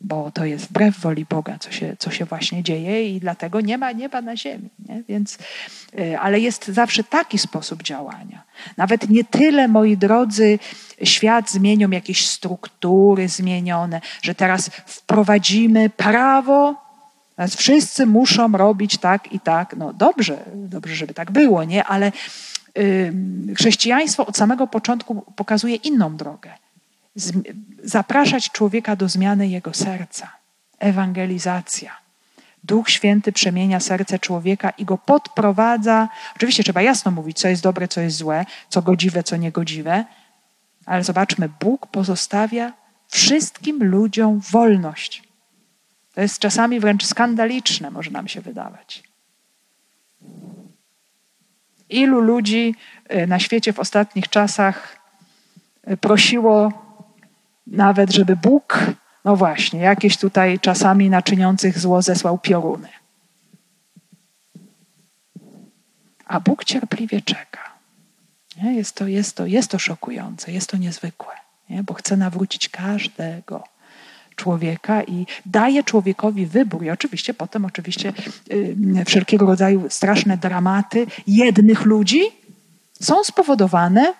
[0.00, 3.78] bo to jest wbrew woli Boga, co się, co się właśnie dzieje i dlatego nie
[3.78, 4.68] ma nieba na ziemi.
[4.88, 5.02] Nie?
[5.08, 5.38] Więc,
[5.98, 8.42] y, ale jest zawsze taki sposób działania.
[8.76, 10.58] Nawet nie tyle, moi drodzy,
[11.02, 16.74] świat zmienią jakieś struktury zmienione, że teraz wprowadzimy prawo,
[17.36, 19.76] teraz wszyscy muszą robić tak i tak.
[19.76, 21.84] No dobrze, dobrze, żeby tak było, nie?
[21.84, 22.12] Ale
[23.56, 26.50] chrześcijaństwo od samego początku pokazuje inną drogę
[27.82, 30.32] zapraszać człowieka do zmiany jego serca.
[30.78, 31.96] Ewangelizacja.
[32.64, 36.08] Duch Święty przemienia serce człowieka i go podprowadza.
[36.36, 40.04] Oczywiście trzeba jasno mówić, co jest dobre, co jest złe, co godziwe, co niegodziwe,
[40.86, 42.72] ale zobaczmy, Bóg pozostawia
[43.08, 45.22] wszystkim ludziom wolność.
[46.14, 49.02] To jest czasami wręcz skandaliczne, może nam się wydawać.
[51.88, 52.74] Ilu ludzi
[53.14, 54.98] y, na świecie w ostatnich czasach
[55.90, 56.72] y, prosiło
[57.66, 58.86] nawet żeby Bóg,
[59.24, 62.88] no właśnie, jakieś tutaj czasami naczyniących zło zesłał pioruny.
[66.26, 67.70] A Bóg cierpliwie czeka.
[68.62, 68.74] Nie?
[68.74, 71.34] Jest, to, jest, to, jest to szokujące, jest to niezwykłe,
[71.70, 71.82] nie?
[71.82, 73.64] bo chce nawrócić każdego
[74.36, 76.84] człowieka i daje człowiekowi wybór.
[76.84, 78.12] I oczywiście potem, oczywiście,
[78.48, 82.20] yy, wszelkiego rodzaju straszne dramaty jednych ludzi
[83.00, 84.14] są spowodowane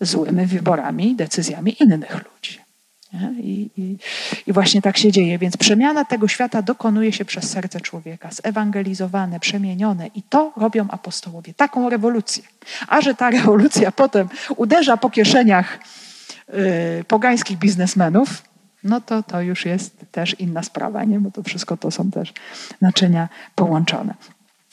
[0.00, 2.65] złymi wyborami, decyzjami innych ludzi.
[3.14, 3.96] I, i,
[4.46, 5.38] I, właśnie tak się dzieje.
[5.38, 10.06] Więc przemiana tego świata dokonuje się przez serce człowieka, zewangelizowane, przemienione.
[10.14, 11.54] I to robią apostołowie.
[11.54, 12.42] Taką rewolucję.
[12.88, 15.78] A że ta rewolucja potem uderza po kieszeniach
[17.00, 18.42] y, pogańskich biznesmenów,
[18.84, 21.20] no to to już jest też inna sprawa, nie?
[21.20, 22.32] bo to wszystko to są też
[22.80, 24.14] naczynia połączone.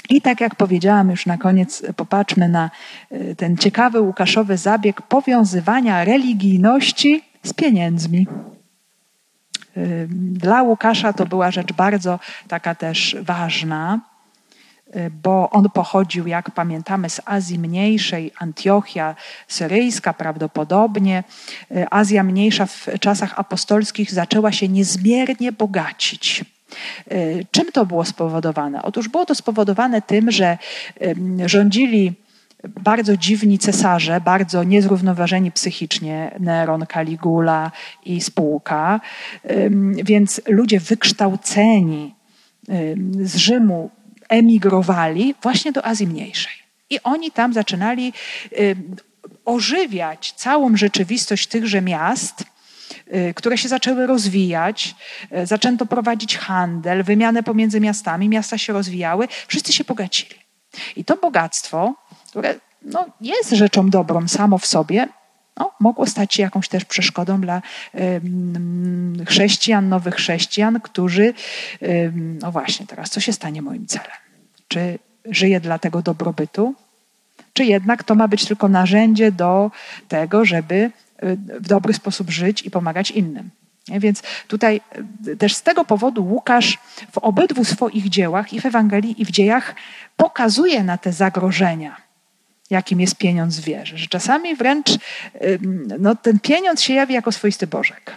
[0.09, 2.71] I tak jak powiedziałam już na koniec, popatrzmy na
[3.11, 8.27] y, ten ciekawy Łukaszowy zabieg powiązywania religijności z pieniędzmi.
[10.17, 13.99] Dla Łukasza to była rzecz bardzo taka też ważna,
[15.23, 19.15] bo on pochodził, jak pamiętamy, z Azji Mniejszej, Antiochia
[19.47, 21.23] Syryjska prawdopodobnie.
[21.91, 26.45] Azja Mniejsza w czasach apostolskich zaczęła się niezmiernie bogacić.
[27.51, 28.81] Czym to było spowodowane?
[28.81, 30.57] Otóż było to spowodowane tym, że
[31.45, 32.13] rządzili
[32.69, 37.71] bardzo dziwni cesarze, bardzo niezrównoważeni psychicznie, Neron, Caligula
[38.05, 39.01] i spółka,
[40.03, 42.15] więc ludzie wykształceni
[43.21, 43.89] z Rzymu
[44.29, 46.53] emigrowali właśnie do Azji Mniejszej.
[46.89, 48.13] I oni tam zaczynali
[49.45, 52.43] ożywiać całą rzeczywistość tychże miast
[53.13, 54.95] y, które się zaczęły rozwijać,
[55.37, 60.35] y, zaczęto prowadzić handel, wymianę pomiędzy miastami, miasta się rozwijały, wszyscy się bogacili.
[60.95, 61.95] I to bogactwo,
[62.33, 65.07] które no, jest rzeczą dobrą samo w sobie,
[65.57, 67.61] no, mogło stać się jakąś też przeszkodą dla
[69.27, 71.33] chrześcijan, nowych chrześcijan, którzy,
[72.41, 74.17] no właśnie, teraz co się stanie moim celem?
[74.67, 76.75] Czy żyję dla tego dobrobytu?
[77.53, 79.71] Czy jednak to ma być tylko narzędzie do
[80.07, 80.91] tego, żeby y,
[81.59, 83.49] w dobry sposób żyć i pomagać innym?
[83.87, 84.81] Więc tutaj
[85.27, 86.77] y, też z tego powodu Łukasz
[87.11, 89.75] w obydwu swoich dziełach, i w Ewangelii, i w dziejach,
[90.17, 92.02] pokazuje na te zagrożenia
[92.73, 93.97] jakim jest pieniądz w wierze.
[93.97, 94.87] Że czasami wręcz
[95.99, 98.13] no, ten pieniądz się jawi jako swoisty bożek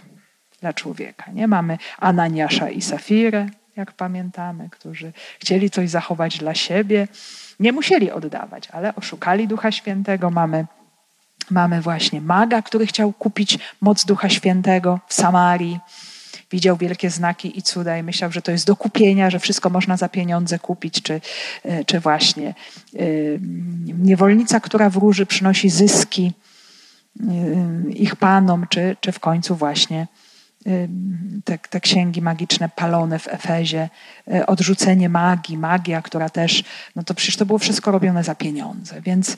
[0.61, 1.25] dla człowieka.
[1.33, 3.47] Nie mamy Ananiasza i Safirę,
[3.77, 7.09] jak pamiętamy, którzy chcieli coś zachować dla siebie.
[7.61, 10.31] Nie musieli oddawać, ale oszukali Ducha Świętego.
[10.31, 10.67] Mamy,
[11.51, 15.81] mamy właśnie maga, który chciał kupić moc Ducha Świętego w Samarii
[16.51, 19.97] widział wielkie znaki i cuda i myślał, że to jest do kupienia, że wszystko można
[19.97, 21.21] za pieniądze kupić, czy,
[21.65, 22.55] e, czy właśnie.
[22.95, 23.05] E,
[23.99, 26.33] niewolnica, która wróży, przynosi zyski
[27.21, 30.07] e, ich panom, czy, czy w końcu właśnie
[31.45, 33.89] te, te księgi magiczne palone w Efezie,
[34.33, 36.65] e, odrzucenie magii, magia, która też,
[36.97, 39.01] no to przecież to było wszystko robione za pieniądze.
[39.01, 39.37] Więc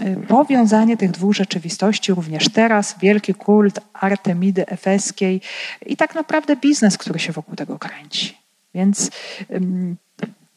[0.00, 5.40] e, powiązanie tych dwóch rzeczywistości, również teraz, wielki kult Artemidy Efeskiej
[5.86, 8.38] i tak naprawdę biznes, który się wokół tego kręci.
[8.74, 9.10] Więc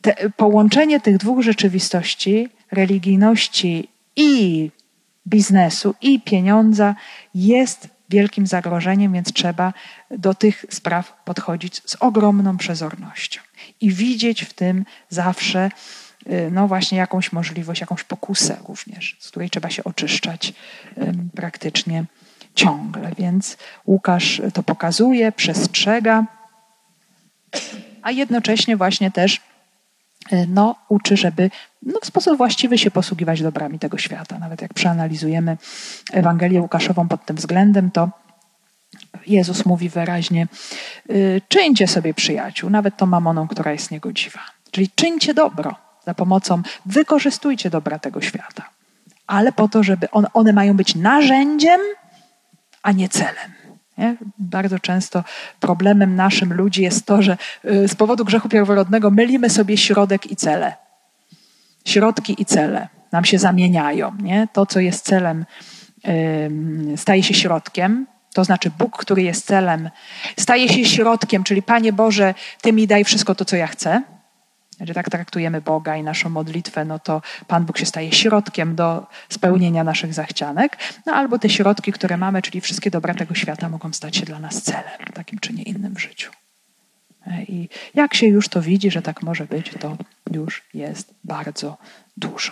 [0.01, 4.69] te, połączenie tych dwóch rzeczywistości, religijności i
[5.27, 6.95] biznesu, i pieniądza
[7.35, 9.73] jest wielkim zagrożeniem, więc trzeba
[10.11, 13.41] do tych spraw podchodzić z ogromną przezornością
[13.81, 15.69] i widzieć w tym zawsze
[16.27, 20.53] y, no właśnie jakąś możliwość, jakąś pokusę również, z której trzeba się oczyszczać
[21.35, 22.05] praktycznie
[22.55, 23.11] ciągle.
[23.17, 26.25] Więc Łukasz to pokazuje, przestrzega,
[28.01, 29.41] a jednocześnie właśnie też
[30.47, 31.49] no, uczy, żeby
[31.83, 34.39] no, w sposób właściwy się posługiwać dobrami tego świata.
[34.39, 35.57] Nawet jak przeanalizujemy
[36.11, 38.09] Ewangelię Łukaszową pod tym względem, to
[39.27, 40.47] Jezus mówi wyraźnie:
[41.09, 44.39] y, czyńcie sobie przyjaciół, nawet tą mamoną, która jest niegodziwa.
[44.71, 45.75] Czyli czyńcie dobro
[46.05, 48.69] za pomocą, wykorzystujcie dobra tego świata,
[49.27, 51.81] ale po to, żeby on, one mają być narzędziem,
[52.83, 53.60] a nie celem.
[53.97, 54.15] Nie?
[54.37, 55.23] Bardzo często
[55.59, 60.35] problemem naszym ludzi jest to, że y, z powodu grzechu pierworodnego mylimy sobie środek i
[60.35, 60.73] cele
[61.85, 64.11] środki i cele nam się zamieniają.
[64.21, 64.47] Nie?
[64.53, 65.45] To, co jest celem,
[66.95, 68.07] staje się środkiem.
[68.33, 69.89] To znaczy, Bóg, który jest celem,
[70.39, 74.03] staje się środkiem, czyli Panie Boże, Ty mi daj wszystko to, co ja chcę.
[74.81, 79.07] Jeżeli tak traktujemy Boga i naszą modlitwę, no to Pan Bóg się staje środkiem do
[79.29, 83.93] spełnienia naszych zachcianek, no albo te środki, które mamy, czyli wszystkie dobra tego świata, mogą
[83.93, 86.31] stać się dla nas celem, takim czy nie innym w życiu.
[87.47, 89.97] I jak się już to widzi, że tak może być, to
[90.31, 91.77] już jest bardzo
[92.17, 92.51] dużo.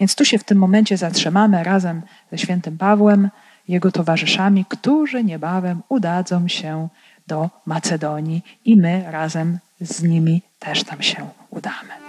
[0.00, 2.02] Więc tu się w tym momencie zatrzymamy razem
[2.32, 3.30] ze świętym Pawłem,
[3.68, 6.88] jego towarzyszami, którzy niebawem udadzą się
[7.26, 12.07] do Macedonii i my razem z nimi też tam się ودعمك.